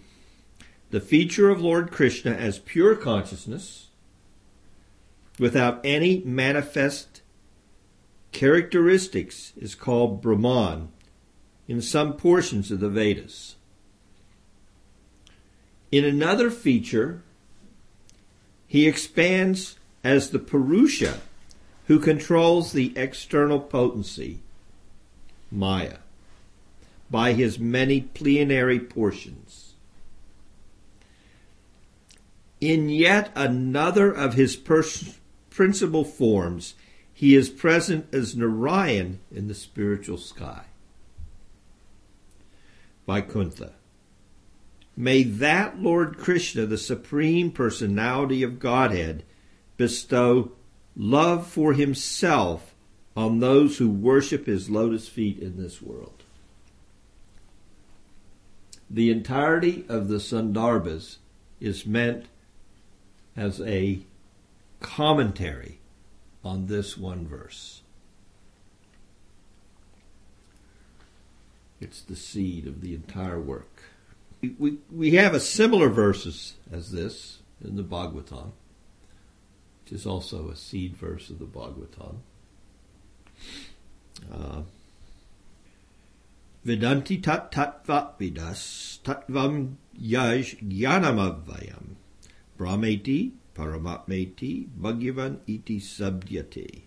The 0.90 1.00
feature 1.00 1.48
of 1.48 1.62
Lord 1.62 1.90
Krishna 1.90 2.32
as 2.32 2.58
pure 2.58 2.94
consciousness 2.94 3.86
without 5.38 5.80
any 5.82 6.18
manifest 6.26 7.22
characteristics 8.32 9.54
is 9.56 9.74
called 9.74 10.20
Brahman 10.20 10.90
in 11.66 11.80
some 11.80 12.18
portions 12.18 12.70
of 12.70 12.80
the 12.80 12.90
Vedas. 12.90 13.56
In 15.90 16.04
another 16.04 16.50
feature, 16.50 17.22
he 18.66 18.86
expands 18.86 19.78
as 20.04 20.30
the 20.30 20.38
Purusha 20.38 21.20
who 21.86 21.98
controls 21.98 22.72
the 22.72 22.92
external 22.96 23.58
potency, 23.58 24.40
Maya, 25.50 25.96
by 27.10 27.32
his 27.32 27.58
many 27.58 28.02
plenary 28.02 28.78
portions. 28.78 29.74
In 32.60 32.88
yet 32.88 33.30
another 33.34 34.10
of 34.10 34.34
his 34.34 34.56
pers- 34.56 35.18
principal 35.50 36.04
forms, 36.04 36.74
he 37.12 37.34
is 37.34 37.48
present 37.48 38.06
as 38.12 38.36
Narayan 38.36 39.20
in 39.30 39.48
the 39.48 39.54
spiritual 39.54 40.18
sky. 40.18 40.64
Vaikuntha. 43.06 43.74
May 44.96 45.22
that 45.24 45.80
Lord 45.80 46.16
Krishna, 46.16 46.66
the 46.66 46.78
Supreme 46.78 47.50
Personality 47.50 48.42
of 48.42 48.58
Godhead, 48.58 49.24
bestow 49.76 50.52
love 50.96 51.46
for 51.46 51.72
himself 51.72 52.74
on 53.16 53.40
those 53.40 53.78
who 53.78 53.88
worship 53.88 54.46
his 54.46 54.70
lotus 54.70 55.08
feet 55.08 55.38
in 55.38 55.56
this 55.56 55.80
world. 55.80 56.22
The 58.90 59.10
entirety 59.10 59.84
of 59.88 60.08
the 60.08 60.16
Sandarbhas 60.16 61.16
is 61.60 61.86
meant 61.86 62.26
as 63.36 63.60
a 63.60 64.00
commentary 64.80 65.78
on 66.44 66.66
this 66.66 66.96
one 66.96 67.26
verse. 67.26 67.82
It's 71.80 72.00
the 72.00 72.16
seed 72.16 72.66
of 72.66 72.80
the 72.80 72.94
entire 72.94 73.40
work 73.40 73.74
we, 74.58 74.78
we 74.90 75.12
have 75.12 75.34
a 75.34 75.40
similar 75.40 75.88
verses 75.88 76.54
as 76.72 76.90
this 76.90 77.38
in 77.62 77.76
the 77.76 77.82
Bhagavatam, 77.82 78.50
which 79.84 79.92
is 79.92 80.06
also 80.06 80.48
a 80.48 80.56
seed 80.56 80.96
verse 80.96 81.28
of 81.30 81.38
the 81.38 81.44
Bhagavatam. 81.44 82.16
Uh, 84.32 84.62
Vedanti 86.64 87.22
tat 87.22 87.52
tatva 87.52 88.16
vidas 88.18 88.98
tatvam 89.04 89.74
yaj 90.00 90.56
jnanamavayam 90.66 91.96
brahmeti 92.58 93.32
paramatmeti 93.54 94.68
bhagavan 94.80 95.40
iti 95.46 95.78
sabdyate. 95.78 96.82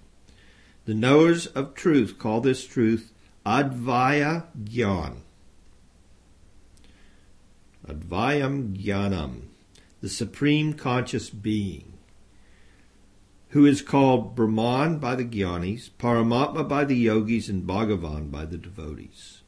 The 0.86 0.96
knowers 0.96 1.46
of 1.48 1.76
truth 1.76 2.18
call 2.18 2.42
this 2.42 2.66
truth 2.66 3.14
advaya 3.46 4.46
gyan 4.64 5.18
Advayam 7.88 8.76
Jnanam, 8.76 9.44
the 10.02 10.10
Supreme 10.10 10.74
Conscious 10.74 11.30
Being, 11.30 11.97
who 13.50 13.66
is 13.66 13.82
called 13.82 14.36
Brahman 14.36 15.00
by 15.00 15.16
the 15.16 15.26
Gyanis, 15.26 15.90
Paramatma 16.00 16.68
by 16.68 16.84
the 16.84 16.96
yogis, 16.96 17.50
and 17.50 17.68
Bhagavan 17.68 18.30
by 18.30 18.46
the 18.46 18.58
devotees. 18.58 19.42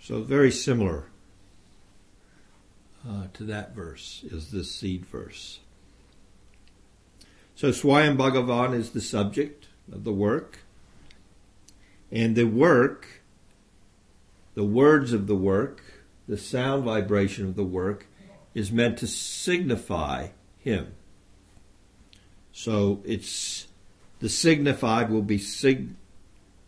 So 0.00 0.22
very 0.22 0.50
similar 0.50 1.06
uh, 3.08 3.26
to 3.34 3.44
that 3.44 3.74
verse 3.74 4.24
is 4.30 4.50
this 4.50 4.72
seed 4.72 5.06
verse. 5.06 5.60
So 7.54 7.70
Swayam 7.70 8.16
Bhagavan 8.16 8.74
is 8.74 8.90
the 8.90 9.00
subject 9.00 9.68
of 9.90 10.04
the 10.04 10.12
work, 10.12 10.58
and 12.10 12.36
the 12.36 12.44
work 12.44 13.22
the 14.56 14.64
words 14.64 15.12
of 15.12 15.26
the 15.26 15.36
work, 15.36 15.82
the 16.26 16.38
sound 16.38 16.82
vibration 16.82 17.46
of 17.46 17.56
the 17.56 17.64
work, 17.64 18.06
is 18.54 18.72
meant 18.72 18.96
to 18.98 19.06
signify 19.06 20.28
Him. 20.58 20.94
So 22.56 23.02
it's 23.04 23.68
the 24.20 24.30
signified 24.30 25.10
will 25.10 25.20
be 25.20 25.36
sig, 25.36 25.90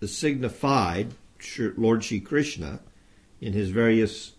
the 0.01 0.07
signified 0.07 1.15
Lord 1.79 2.05
Shri 2.05 2.21
Krishna 2.21 2.81
in 3.41 3.55
his 3.55 3.71
various 3.71 4.33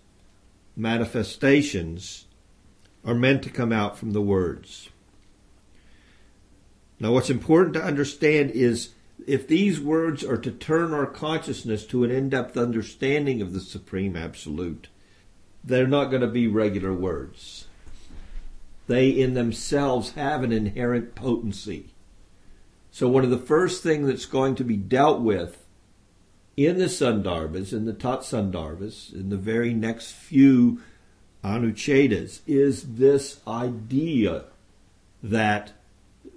manifestations 0.76 2.26
are 3.04 3.16
meant 3.16 3.41
to 3.43 3.50
come 3.50 3.72
out 3.72 3.97
from 3.97 4.12
the 4.12 4.22
words. 4.22 4.89
Now, 7.00 7.14
what's 7.14 7.32
important 7.32 7.74
to 7.74 7.84
understand 7.84 8.52
is 8.52 8.89
if 9.26 9.47
these 9.47 9.82
words 9.82 10.24
are 10.24 10.38
to 10.38 10.52
turn 10.52 10.93
our 10.93 11.08
consciousness 11.08 11.84
to 11.88 12.04
an 12.04 12.12
in-depth 12.12 12.58
understanding 12.58 13.41
of 13.41 13.54
the 13.54 13.60
Supreme 13.60 14.16
Absolute, 14.16 14.88
they're 15.64 15.88
not 15.88 16.12
going 16.12 16.22
to 16.22 16.28
be 16.28 16.45
regular 16.45 16.93
words. 16.93 17.66
They 18.90 19.12
in 19.12 19.36
themselves 19.36 20.14
have 20.14 20.42
an 20.42 20.52
inherent 20.52 21.14
potency. 21.14 21.94
So 22.90 23.08
one 23.08 23.24
of 23.24 23.30
the 23.30 23.38
first 23.38 23.84
things 23.84 24.08
that's 24.08 24.26
going 24.26 24.56
to 24.56 24.64
be 24.64 24.78
dealt 24.78 25.22
with 25.22 25.64
in 26.58 26.80
the 26.80 26.86
Sandarbhas, 26.86 27.72
in 27.72 27.86
the 27.86 27.94
Tat 27.94 28.22
Sandarbhas, 28.22 29.14
in 29.14 29.30
the 29.30 29.38
very 29.38 29.76
next 29.76 30.14
few 30.14 30.82
Anuchedas, 31.44 32.40
is 32.48 32.96
this 32.96 33.42
idea 33.48 34.46
that 35.22 35.74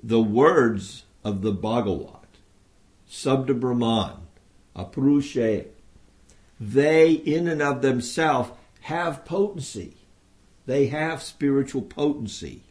the 0.03 0.21
words 0.21 1.05
of 1.25 1.41
the 1.41 1.53
Bhagavat, 1.53 2.37
Sabda 3.09 3.59
Brahman, 3.59 4.27
Apurushe, 4.77 5.69
they 6.61 7.13
in 7.13 7.49
and 7.49 7.63
of 7.63 7.81
themselves 7.81 8.51
have 8.83 9.25
potency. 9.25 9.97
They 10.67 10.87
have 10.87 11.23
spiritual 11.23 11.83
potency. 11.83 12.63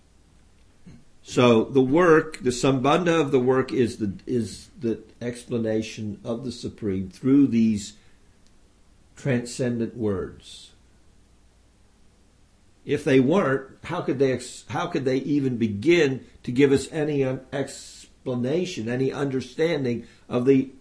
So 1.24 1.66
the 1.66 1.82
work, 1.82 2.40
the 2.42 2.50
sambandha 2.50 3.20
of 3.20 3.32
the 3.32 3.40
work 3.40 3.72
is 3.72 3.98
the 3.98 4.14
is 4.26 4.70
the 4.80 5.00
explanation 5.22 6.20
of 6.24 6.44
the 6.44 6.52
supreme 6.52 7.10
through 7.10 7.48
these 7.48 7.94
transcendent 9.16 9.96
words. 9.96 10.72
If 12.84 13.04
they 13.04 13.20
weren't, 13.20 13.78
how 13.84 14.02
could 14.02 14.18
they 14.18 14.40
how 14.70 14.88
could 14.88 15.06
they 15.06 15.18
even 15.18 15.58
begin 15.58 16.26
to 16.44 16.52
give 16.52 16.72
us 16.72 16.92
any 16.92 17.24
explanation, 17.24 18.90
any 18.90 19.12
understanding 19.12 20.08
of 20.28 20.46
the 20.46 20.72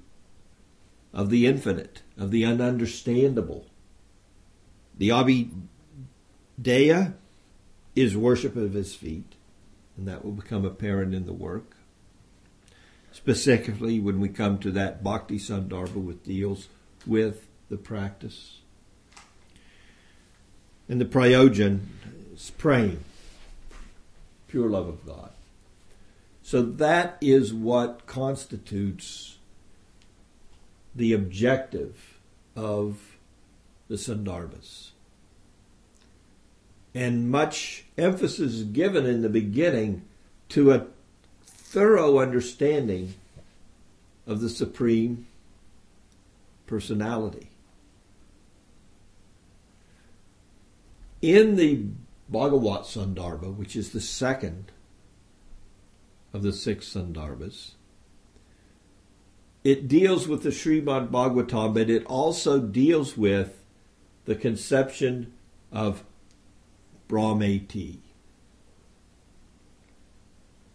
of 1.13 1.29
the 1.29 1.47
infinite, 1.47 2.01
of 2.17 2.31
the 2.31 2.45
ununderstandable? 2.45 3.65
The 4.97 5.11
Abhideya 6.61 7.15
is 7.95 8.17
worship 8.17 8.57
of 8.57 8.73
his 8.73 8.95
feet, 8.95 9.35
and 9.97 10.07
that 10.07 10.25
will 10.25 10.33
become 10.33 10.65
apparent 10.65 11.15
in 11.15 11.27
the 11.27 11.33
work. 11.33 11.77
Specifically, 13.13 13.99
when 13.99 14.21
we 14.21 14.29
come 14.29 14.59
to 14.59 14.71
that 14.73 15.03
Bhakti 15.03 15.39
Sandarbha, 15.39 15.95
which 15.95 16.23
deals 16.23 16.69
with 17.07 17.47
the 17.69 17.77
practice. 17.77 18.59
And 20.89 21.01
the 21.01 21.05
Prayojan 21.05 21.81
is 22.35 22.51
prema, 22.51 22.97
pure 24.49 24.69
love 24.69 24.89
of 24.89 25.07
God. 25.07 25.31
So 26.43 26.63
that 26.63 27.17
is 27.21 27.53
what 27.53 28.07
constitutes 28.07 29.39
the 30.95 31.13
objective 31.13 32.19
of 32.57 33.17
the 33.89 33.95
Sandarbhas 33.95 34.91
and 36.95 37.31
much 37.31 37.85
emphasis 37.97 38.63
given 38.63 39.07
in 39.07 39.23
the 39.23 39.29
beginning 39.29 40.03
to 40.49 40.73
a 40.73 40.87
thorough 41.45 42.19
understanding 42.19 43.15
of 44.27 44.41
the 44.41 44.49
Supreme 44.49 45.27
Personality. 46.67 47.51
In 51.23 51.57
the 51.57 51.85
Bhagavat 52.29 52.83
Sandarbha, 52.83 53.55
which 53.55 53.77
is 53.77 53.91
the 53.91 54.01
second 54.01 54.73
of 56.33 56.43
the 56.43 56.53
six 56.53 56.95
Sandarbhas, 56.95 57.73
it 59.63 59.89
deals 59.89 60.27
with 60.27 60.43
the 60.43 60.51
Srimad 60.51 61.11
Bhagavatam, 61.11 61.75
but 61.75 61.91
it 61.91 62.05
also 62.07 62.61
deals 62.61 63.17
with 63.17 63.63
the 64.25 64.35
conception 64.35 65.33
of 65.71 66.05
Brahmeti. 67.11 67.99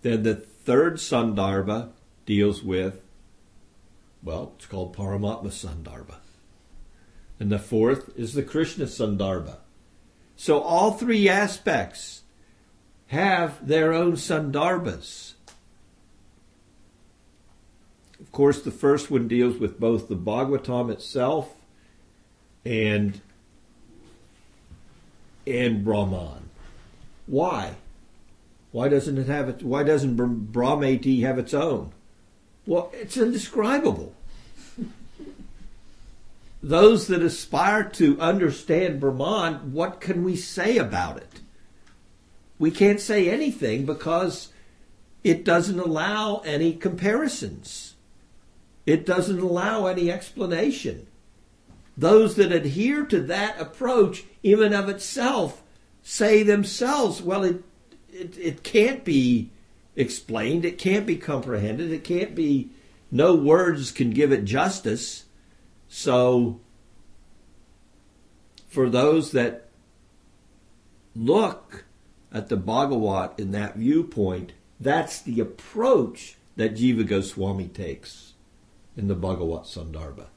Then 0.02 0.24
the 0.24 0.36
third 0.36 0.96
Sandarbha 0.96 1.92
deals 2.26 2.62
with, 2.62 3.02
well, 4.22 4.54
it's 4.58 4.66
called 4.66 4.96
Paramatma 4.96 5.48
Sandarbha. 5.48 6.18
And 7.40 7.52
the 7.52 7.60
fourth 7.60 8.18
is 8.18 8.34
the 8.34 8.44
Krishna 8.44 8.86
Sandarbha. 8.86 9.58
So 10.36 10.60
all 10.60 10.92
three 10.92 11.30
aspects 11.30 12.24
have 13.08 13.66
their 13.66 13.94
own 13.94 14.14
Sandarbhas. 14.14 15.34
Of 18.20 18.32
course, 18.32 18.62
the 18.62 18.72
first 18.72 19.10
one 19.10 19.28
deals 19.28 19.58
with 19.58 19.80
both 19.80 20.08
the 20.08 20.16
Bhagavatam 20.16 20.92
itself 20.92 21.56
and 22.66 23.22
and 25.48 25.84
Brahman. 25.84 26.50
Why? 27.28 27.76
Why 28.72 28.90
doesn't 28.90 29.18
it 29.18 29.28
have 29.28 29.50
it? 29.50 29.64
Why 29.64 29.84
doesn't 29.84 30.18
Brahmeti 30.18 31.22
have 31.22 31.40
its 31.40 31.54
own? 31.54 31.92
Well, 32.66 32.92
it's 32.94 33.18
indescribable. 33.18 34.14
Those 36.64 37.08
that 37.08 37.22
aspire 37.22 37.84
to 37.92 38.20
understand 38.20 39.00
Brahman, 39.00 39.72
what 39.72 40.02
can 40.02 40.24
we 40.24 40.36
say 40.36 40.78
about 40.78 41.18
it? 41.18 41.40
We 42.58 42.72
can't 42.72 43.00
say 43.00 43.30
anything 43.30 43.86
because 43.86 44.50
it 45.24 45.44
doesn't 45.44 45.80
allow 45.80 46.38
any 46.46 46.74
comparisons. 46.74 47.96
It 48.86 49.06
doesn't 49.06 49.40
allow 49.40 49.88
any 49.88 50.12
explanation 50.12 51.08
those 51.98 52.36
that 52.36 52.52
adhere 52.52 53.06
to 53.06 53.22
that 53.22 53.60
approach, 53.60 54.24
even 54.44 54.74
of 54.74 54.90
itself, 54.90 55.64
say 56.04 56.44
themselves, 56.44 57.22
well, 57.22 57.44
it, 57.44 57.64
it, 58.10 58.38
it 58.38 58.64
can't 58.64 59.04
be 59.06 59.52
explained, 59.96 60.66
it 60.66 60.78
can't 60.78 61.06
be 61.06 61.16
comprehended, 61.16 61.92
it 61.92 62.04
can't 62.04 62.36
be, 62.36 62.70
no 63.12 63.36
words 63.36 63.92
can 63.92 64.12
give 64.12 64.32
it 64.32 64.44
justice. 64.44 65.26
So, 65.88 66.60
for 68.68 68.90
those 68.90 69.32
that 69.32 69.70
look 71.16 71.86
at 72.32 72.50
the 72.50 72.58
Bhagavat 72.58 73.40
in 73.40 73.52
that 73.52 73.78
viewpoint, 73.78 74.52
that's 74.80 75.22
the 75.22 75.40
approach 75.40 76.36
that 76.58 76.76
Jiva 76.76 77.08
Goswami 77.08 77.70
takes 77.70 78.34
in 78.98 79.08
the 79.08 79.16
Bhagavat 79.16 79.64
Sandarbha 79.64 80.28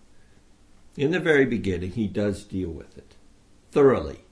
in 0.98 1.12
the 1.12 1.20
very 1.20 1.46
beginning, 1.46 1.92
he 1.92 2.08
does 2.08 2.42
deal 2.42 2.70
with 2.70 2.98
it 2.98 3.14
thoroughly. 3.70 4.24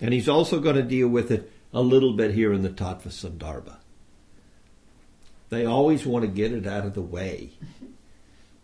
And 0.00 0.12
he's 0.12 0.28
also 0.28 0.58
going 0.58 0.74
to 0.74 0.82
deal 0.82 1.06
with 1.06 1.30
it 1.30 1.52
a 1.72 1.80
little 1.80 2.14
bit 2.14 2.34
here 2.34 2.52
in 2.52 2.62
the 2.62 2.68
Tattva 2.68 3.08
Sandarbha. 3.08 3.76
They 5.50 5.64
always 5.64 6.04
want 6.04 6.24
to 6.24 6.30
get 6.30 6.52
it 6.52 6.66
out 6.66 6.84
of 6.84 6.94
the 6.94 7.00
way. 7.00 7.50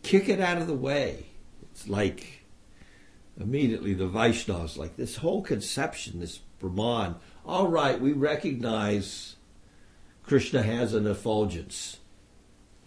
Kick 0.02 0.28
it 0.28 0.40
out 0.40 0.58
of 0.58 0.66
the 0.66 0.74
way. 0.74 1.26
It's 1.62 1.88
like 1.88 2.44
immediately 3.40 3.94
the 3.94 4.08
Vaishnavas, 4.08 4.76
like 4.76 4.96
this 4.96 5.16
whole 5.16 5.40
conception, 5.40 6.18
this 6.18 6.40
Brahman. 6.58 7.14
All 7.46 7.68
right, 7.68 8.00
we 8.00 8.12
recognize 8.12 9.36
Krishna 10.24 10.62
has 10.64 10.94
an 10.94 11.06
effulgence 11.06 11.98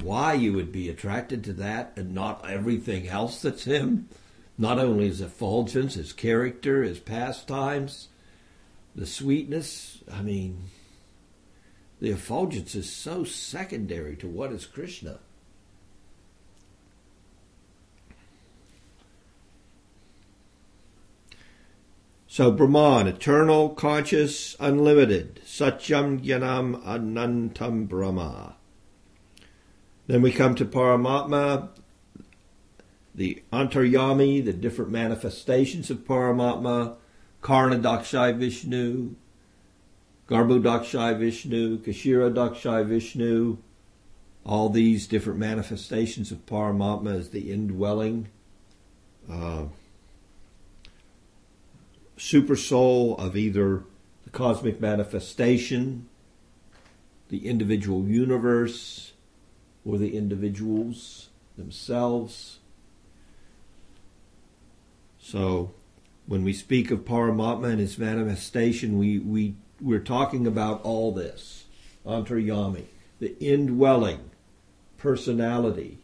why 0.01 0.33
you 0.33 0.53
would 0.53 0.71
be 0.71 0.89
attracted 0.89 1.43
to 1.43 1.53
that 1.53 1.93
and 1.95 2.13
not 2.13 2.47
everything 2.49 3.07
else 3.07 3.41
that's 3.41 3.63
him. 3.63 4.09
Not 4.57 4.79
only 4.79 5.07
his 5.07 5.21
effulgence, 5.21 5.93
his 5.93 6.13
character, 6.13 6.83
his 6.83 6.99
pastimes, 6.99 8.09
the 8.95 9.05
sweetness. 9.05 9.99
I 10.11 10.21
mean, 10.23 10.63
the 12.01 12.09
effulgence 12.09 12.73
is 12.75 12.91
so 12.91 13.23
secondary 13.23 14.15
to 14.17 14.27
what 14.27 14.51
is 14.51 14.65
Krishna. 14.65 15.19
So 22.27 22.51
Brahman, 22.51 23.07
eternal, 23.07 23.69
conscious, 23.69 24.55
unlimited, 24.59 25.41
Satyam 25.43 26.23
Jnanam 26.23 26.83
Anantam 26.83 27.87
Brahma. 27.87 28.56
Then 30.07 30.21
we 30.21 30.31
come 30.31 30.55
to 30.55 30.65
Paramatma, 30.65 31.67
the 33.13 33.43
Antaryami, 33.51 34.43
the 34.43 34.53
different 34.53 34.89
manifestations 34.89 35.89
of 35.89 35.99
Paramatma, 35.99 36.95
Karanodakashayi 37.43 38.37
Vishnu, 38.37 39.15
Garbhodakashayi 40.29 41.19
Vishnu, 41.19 41.79
Kshirodakashayi 41.79 42.85
Vishnu, 42.85 43.57
all 44.45 44.69
these 44.69 45.07
different 45.07 45.39
manifestations 45.39 46.31
of 46.31 46.45
Paramatma 46.45 47.19
as 47.19 47.29
the 47.31 47.51
indwelling 47.51 48.29
uh, 49.29 49.65
super 52.15 52.55
soul 52.55 53.17
of 53.17 53.35
either 53.35 53.83
the 54.23 54.29
cosmic 54.29 54.79
manifestation, 54.79 56.07
the 57.27 57.45
individual 57.45 58.07
universe, 58.07 59.11
or 59.86 59.97
the 59.97 60.15
individuals. 60.15 61.30
themselves. 61.57 62.59
So, 65.19 65.73
when 66.28 66.43
we 66.43 66.53
speak 66.53 66.91
of 66.91 66.99
Paramatma 66.99 67.71
and 67.71 67.80
his 67.80 67.97
manifestation, 67.97 68.97
we, 68.97 69.17
we, 69.17 69.55
we're 69.82 69.99
talking 69.99 70.45
about 70.45 70.82
all 70.84 71.11
this. 71.11 71.65
Antaryami, 72.05 72.86
the 73.19 73.38
indwelling 73.39 74.30
personality, 74.97 75.97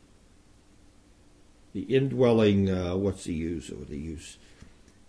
the 1.73 1.81
indwelling, 1.81 2.69
uh, 2.69 2.95
what's 2.95 3.23
the 3.23 3.33
use? 3.33 3.69
What 3.69 3.89
the 3.89 3.97
use? 3.97 4.37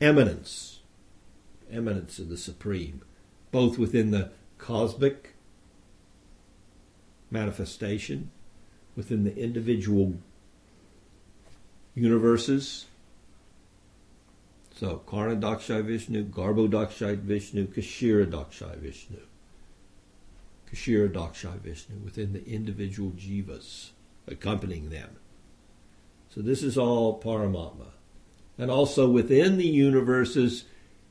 Immanence, 0.01 0.81
immanence 1.73 2.19
of 2.19 2.29
the 2.29 2.37
Supreme, 2.37 3.03
both 3.51 3.79
within 3.79 4.11
the 4.11 4.31
cosmic 4.59 5.35
manifestation, 7.31 8.31
within 8.97 9.25
the 9.25 9.37
individual 9.37 10.15
universes. 11.95 12.87
So, 14.77 15.03
Karanodakashayi 15.07 15.85
Vishnu, 15.85 16.25
Garbhodakashayi 16.25 17.19
Vishnu, 17.19 17.67
Kshirodakashayi 17.67 18.79
Vishnu. 18.79 19.21
Kshirodakashayi 20.73 21.61
Vishnu, 21.61 21.97
within 22.05 22.33
the 22.33 22.45
individual 22.47 23.13
jivas 23.13 23.91
accompanying 24.27 24.91
them. 24.91 25.17
So 26.35 26.41
this 26.41 26.63
is 26.63 26.77
all 26.77 27.21
Paramatma. 27.21 27.93
And 28.59 28.71
also 28.71 29.09
within 29.09 29.57
the 29.57 29.67
universes, 29.67 30.65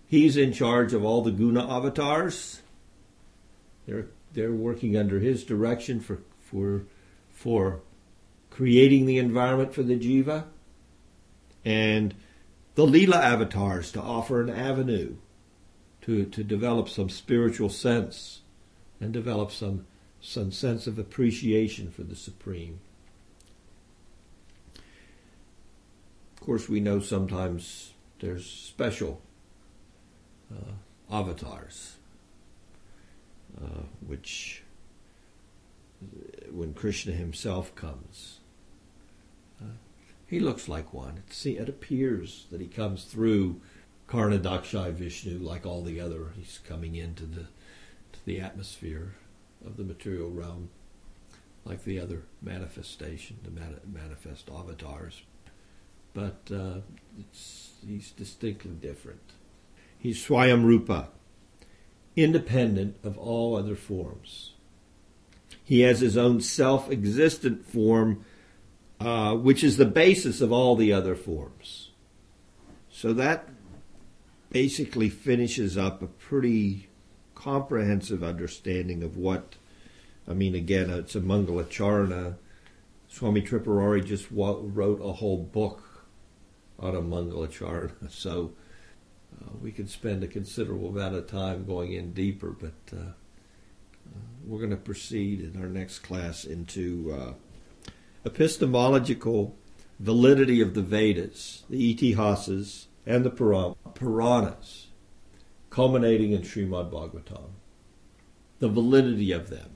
he's 0.06 0.38
in 0.38 0.54
charge 0.54 0.94
of 0.94 1.04
all 1.04 1.22
the 1.22 1.32
guna 1.32 1.66
avatars. 1.70 2.62
They're 3.86 4.08
they're 4.34 4.54
working 4.54 4.98
under 4.98 5.20
his 5.20 5.44
direction 5.44 6.00
for 6.00 6.20
for 6.40 6.86
for 7.44 7.82
creating 8.50 9.06
the 9.06 9.18
environment 9.18 9.74
for 9.74 9.84
the 9.84 10.00
jiva. 10.00 10.46
And 11.66 12.16
the 12.76 12.86
Leela 12.86 13.18
avatars 13.18 13.92
to 13.92 14.02
offer 14.02 14.40
an 14.42 14.50
avenue 14.50 15.18
to, 16.04 16.24
to 16.24 16.42
develop 16.42 16.88
some 16.88 17.10
spiritual 17.10 17.68
sense 17.68 18.40
and 19.02 19.12
develop 19.12 19.52
some, 19.52 19.86
some 20.22 20.54
sense 20.54 20.88
of 20.88 20.98
appreciation 20.98 21.92
for 21.92 22.04
the 22.04 22.16
Supreme. 22.16 22.80
Of 26.36 26.46
course, 26.46 26.70
we 26.70 26.80
know 26.80 27.02
sometimes 27.02 27.92
there's 28.22 28.46
special 28.46 29.20
uh, 30.50 30.72
avatars, 31.12 31.98
uh, 33.62 33.84
which, 34.08 34.64
when 36.52 36.74
Krishna 36.74 37.14
himself 37.14 37.74
comes, 37.76 38.40
uh, 39.62 39.76
he 40.26 40.40
looks 40.40 40.68
like 40.68 40.94
one. 40.94 41.24
It, 41.30 41.46
it 41.46 41.70
appears 41.70 42.46
that 42.52 42.62
he 42.62 42.68
comes 42.68 43.06
through 43.06 43.62
Karanodakashayi 44.08 44.94
Vishnu 44.94 45.40
like 45.40 45.66
all 45.66 45.84
the 45.84 46.00
other. 46.00 46.34
He's 46.36 46.60
coming 46.68 46.96
into 46.96 47.26
the 47.26 47.48
to 48.14 48.26
the 48.26 48.40
atmosphere 48.40 49.16
of 49.66 49.78
the 49.78 49.84
material 49.84 50.30
realm 50.30 50.70
like 51.66 51.84
the 51.84 52.00
other 52.00 52.24
manifestation, 52.42 53.38
the 53.44 53.52
manifest 53.90 54.50
avatars 54.50 55.24
but 56.14 56.50
uh, 56.54 56.82
he's 57.86 58.12
distinctly 58.12 58.72
different. 58.72 59.32
He's 59.98 60.24
Swayam 60.24 60.64
Rupa, 60.64 61.10
independent 62.16 62.98
of 63.04 63.18
all 63.18 63.56
other 63.56 63.76
forms. 63.76 64.53
He 65.64 65.82
has 65.82 66.02
his 66.02 66.18
own 66.18 66.42
self 66.42 66.92
existent 66.92 67.66
form, 67.66 68.26
uh, 69.00 69.36
which 69.36 69.64
is 69.64 69.78
the 69.78 69.86
basis 69.86 70.42
of 70.42 70.52
all 70.52 70.76
the 70.76 70.92
other 70.92 71.16
forms. 71.16 71.92
So 72.92 73.14
that 73.14 73.50
basically 74.50 75.10
finishes 75.10 75.78
up 75.78 76.02
a 76.02 76.08
pretty 76.08 76.90
comprehensive 77.34 78.24
understanding 78.24 79.04
of 79.04 79.18
what, 79.18 79.56
I 80.28 80.34
mean, 80.34 80.56
again, 80.56 80.90
it's 80.90 81.16
a 81.16 81.22
Mangalacharana. 81.22 82.36
Swami 83.08 83.42
Tripurari 83.42 84.06
just 84.06 84.28
wrote 84.32 85.02
a 85.02 85.14
whole 85.14 85.38
book 85.38 86.06
on 86.80 86.96
a 86.96 87.02
Mangalacharana. 87.02 87.94
So 88.10 88.54
uh, 89.42 89.50
we 89.62 89.72
could 89.72 89.90
spend 89.90 90.24
a 90.24 90.28
considerable 90.28 90.90
amount 90.90 91.16
of 91.16 91.28
time 91.28 91.66
going 91.66 91.94
in 91.94 92.14
deeper, 92.14 92.52
but 92.52 92.96
uh, 92.96 93.14
we're 94.46 94.60
going 94.60 94.70
to 94.70 94.78
proceed 94.78 95.42
in 95.42 95.62
our 95.62 95.70
next 95.70 96.00
class 96.00 96.46
into 96.46 97.16
uh, 97.18 97.34
epistemological 98.26 99.56
validity 100.00 100.62
of 100.62 100.74
the 100.74 100.82
Vedas, 100.82 101.64
the 101.70 101.96
Itihasas, 101.96 102.86
and 103.06 103.26
the 103.26 103.30
Puranas, 103.30 104.88
culminating 105.70 106.32
in 106.32 106.42
Srimad 106.42 106.92
Bhagavatam. 106.92 107.52
The 108.60 108.70
validity 108.70 109.32
of 109.32 109.50
them. 109.50 109.72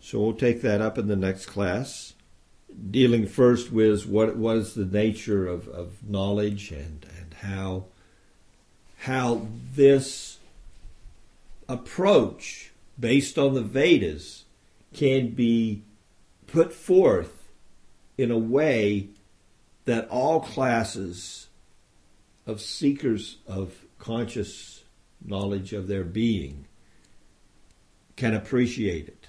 So 0.00 0.20
we'll 0.20 0.34
take 0.34 0.60
that 0.62 0.80
up 0.80 0.98
in 0.98 1.06
the 1.06 1.16
next 1.16 1.46
class 1.46 2.14
dealing 2.90 3.26
first 3.26 3.70
with 3.70 4.06
what 4.06 4.36
what 4.36 4.56
is 4.56 4.74
the 4.74 4.84
nature 4.84 5.46
of, 5.46 5.68
of 5.68 6.08
knowledge 6.08 6.70
and, 6.70 7.06
and 7.18 7.34
how 7.34 7.84
how 8.98 9.46
this 9.74 10.38
approach 11.68 12.63
based 12.98 13.38
on 13.38 13.54
the 13.54 13.62
Vedas 13.62 14.44
can 14.92 15.30
be 15.30 15.82
put 16.46 16.72
forth 16.72 17.48
in 18.16 18.30
a 18.30 18.38
way 18.38 19.08
that 19.84 20.08
all 20.08 20.40
classes 20.40 21.48
of 22.46 22.60
seekers 22.60 23.38
of 23.46 23.84
conscious 23.98 24.84
knowledge 25.24 25.72
of 25.72 25.88
their 25.88 26.04
being 26.04 26.66
can 28.16 28.34
appreciate 28.34 29.08
it 29.08 29.26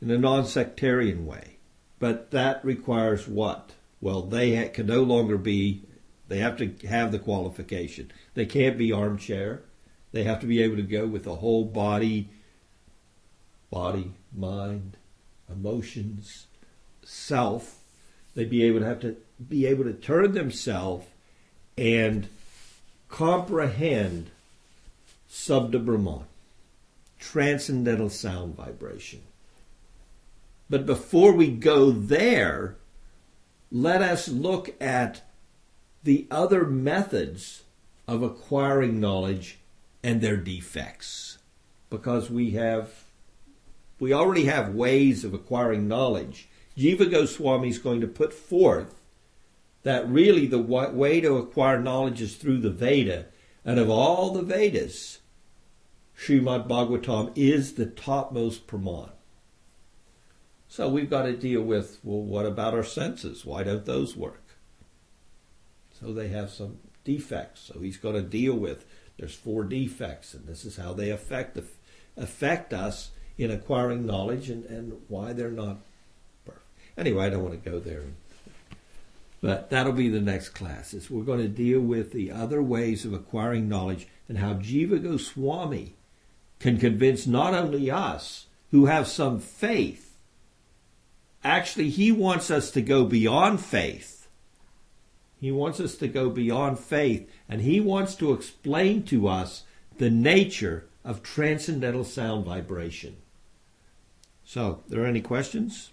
in 0.00 0.10
a 0.10 0.18
non 0.18 0.44
sectarian 0.44 1.24
way. 1.24 1.56
But 1.98 2.32
that 2.32 2.64
requires 2.64 3.28
what? 3.28 3.72
Well, 4.00 4.22
they 4.22 4.56
ha- 4.56 4.72
can 4.72 4.86
no 4.86 5.02
longer 5.02 5.38
be, 5.38 5.84
they 6.28 6.38
have 6.38 6.56
to 6.58 6.74
have 6.88 7.12
the 7.12 7.20
qualification. 7.20 8.10
They 8.34 8.46
can't 8.46 8.76
be 8.76 8.92
armchair. 8.92 9.62
They 10.10 10.24
have 10.24 10.40
to 10.40 10.46
be 10.46 10.60
able 10.62 10.76
to 10.76 10.82
go 10.82 11.06
with 11.06 11.22
the 11.22 11.36
whole 11.36 11.64
body, 11.64 12.28
body, 13.72 14.12
mind, 14.36 14.96
emotions, 15.50 16.46
self. 17.02 17.80
They'd 18.34 18.48
be 18.48 18.62
able 18.62 18.80
to 18.80 18.86
have 18.86 19.00
to 19.00 19.16
be 19.48 19.66
able 19.66 19.84
to 19.84 19.92
turn 19.92 20.32
themselves 20.32 21.06
and 21.76 22.28
comprehend 23.08 24.30
Brahman, 25.48 26.24
transcendental 27.18 28.10
sound 28.10 28.54
vibration. 28.54 29.22
But 30.68 30.86
before 30.86 31.32
we 31.32 31.50
go 31.50 31.90
there, 31.90 32.76
let 33.70 34.02
us 34.02 34.28
look 34.28 34.74
at 34.80 35.22
the 36.02 36.26
other 36.30 36.64
methods 36.64 37.62
of 38.06 38.22
acquiring 38.22 39.00
knowledge 39.00 39.58
and 40.02 40.20
their 40.20 40.36
defects. 40.36 41.38
Because 41.90 42.30
we 42.30 42.52
have, 42.52 43.01
we 44.02 44.12
already 44.12 44.46
have 44.46 44.74
ways 44.74 45.22
of 45.22 45.32
acquiring 45.32 45.86
knowledge. 45.86 46.48
Jiva 46.76 47.08
Goswami 47.08 47.68
is 47.68 47.78
going 47.78 48.00
to 48.00 48.08
put 48.08 48.34
forth 48.34 49.00
that 49.84 50.08
really 50.08 50.44
the 50.44 50.58
way 50.58 51.20
to 51.20 51.36
acquire 51.36 51.80
knowledge 51.80 52.20
is 52.20 52.34
through 52.34 52.58
the 52.58 52.70
Veda. 52.70 53.26
And 53.64 53.78
of 53.78 53.88
all 53.88 54.32
the 54.32 54.42
Vedas, 54.42 55.20
Srimad 56.18 56.66
Bhagavatam 56.66 57.30
is 57.36 57.74
the 57.74 57.86
topmost 57.86 58.66
Praman. 58.66 59.10
So 60.66 60.88
we've 60.88 61.08
got 61.08 61.22
to 61.22 61.36
deal 61.36 61.62
with, 61.62 62.00
well, 62.02 62.22
what 62.22 62.44
about 62.44 62.74
our 62.74 62.82
senses? 62.82 63.44
Why 63.44 63.62
don't 63.62 63.84
those 63.84 64.16
work? 64.16 64.56
So 65.92 66.12
they 66.12 66.26
have 66.26 66.50
some 66.50 66.80
defects. 67.04 67.60
So 67.72 67.78
he's 67.78 67.98
going 67.98 68.16
to 68.16 68.22
deal 68.22 68.54
with, 68.56 68.84
there's 69.16 69.36
four 69.36 69.62
defects, 69.62 70.34
and 70.34 70.48
this 70.48 70.64
is 70.64 70.74
how 70.74 70.92
they 70.92 71.10
affect, 71.10 71.56
affect 72.16 72.72
us 72.72 73.12
in 73.38 73.50
acquiring 73.50 74.06
knowledge 74.06 74.50
and, 74.50 74.64
and 74.66 75.00
why 75.08 75.32
they're 75.32 75.50
not 75.50 75.78
perfect. 76.44 76.64
Anyway, 76.96 77.24
I 77.24 77.30
don't 77.30 77.42
want 77.42 77.62
to 77.62 77.70
go 77.70 77.78
there. 77.78 78.02
But 79.40 79.70
that'll 79.70 79.92
be 79.92 80.08
the 80.08 80.20
next 80.20 80.50
class. 80.50 80.94
Is 80.94 81.10
we're 81.10 81.24
going 81.24 81.40
to 81.40 81.48
deal 81.48 81.80
with 81.80 82.12
the 82.12 82.30
other 82.30 82.62
ways 82.62 83.04
of 83.04 83.12
acquiring 83.12 83.68
knowledge 83.68 84.06
and 84.28 84.38
how 84.38 84.54
Jiva 84.54 85.02
Goswami 85.02 85.94
can 86.60 86.78
convince 86.78 87.26
not 87.26 87.54
only 87.54 87.90
us 87.90 88.46
who 88.70 88.86
have 88.86 89.08
some 89.08 89.40
faith 89.40 90.12
Actually, 91.44 91.90
he 91.90 92.12
wants 92.12 92.50
us 92.50 92.70
to 92.70 92.80
go 92.80 93.04
beyond 93.04 93.60
faith. 93.60 94.28
He 95.40 95.50
wants 95.50 95.80
us 95.80 95.96
to 95.96 96.06
go 96.06 96.30
beyond 96.30 96.78
faith, 96.78 97.28
and 97.48 97.62
he 97.62 97.80
wants 97.80 98.14
to 98.16 98.32
explain 98.32 99.02
to 99.04 99.26
us 99.26 99.64
the 99.98 100.10
nature 100.10 100.86
of 101.04 101.22
transcendental 101.22 102.04
sound 102.04 102.44
vibration. 102.44 103.16
So, 104.52 104.80
there 104.86 105.02
are 105.02 105.06
any 105.06 105.22
questions? 105.22 105.92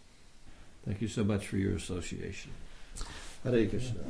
Thank 0.86 1.02
you 1.02 1.08
so 1.08 1.24
much 1.24 1.48
for 1.48 1.56
your 1.56 1.78
association. 1.78 2.52
Hare 3.46 3.66
Krishna. 3.66 4.02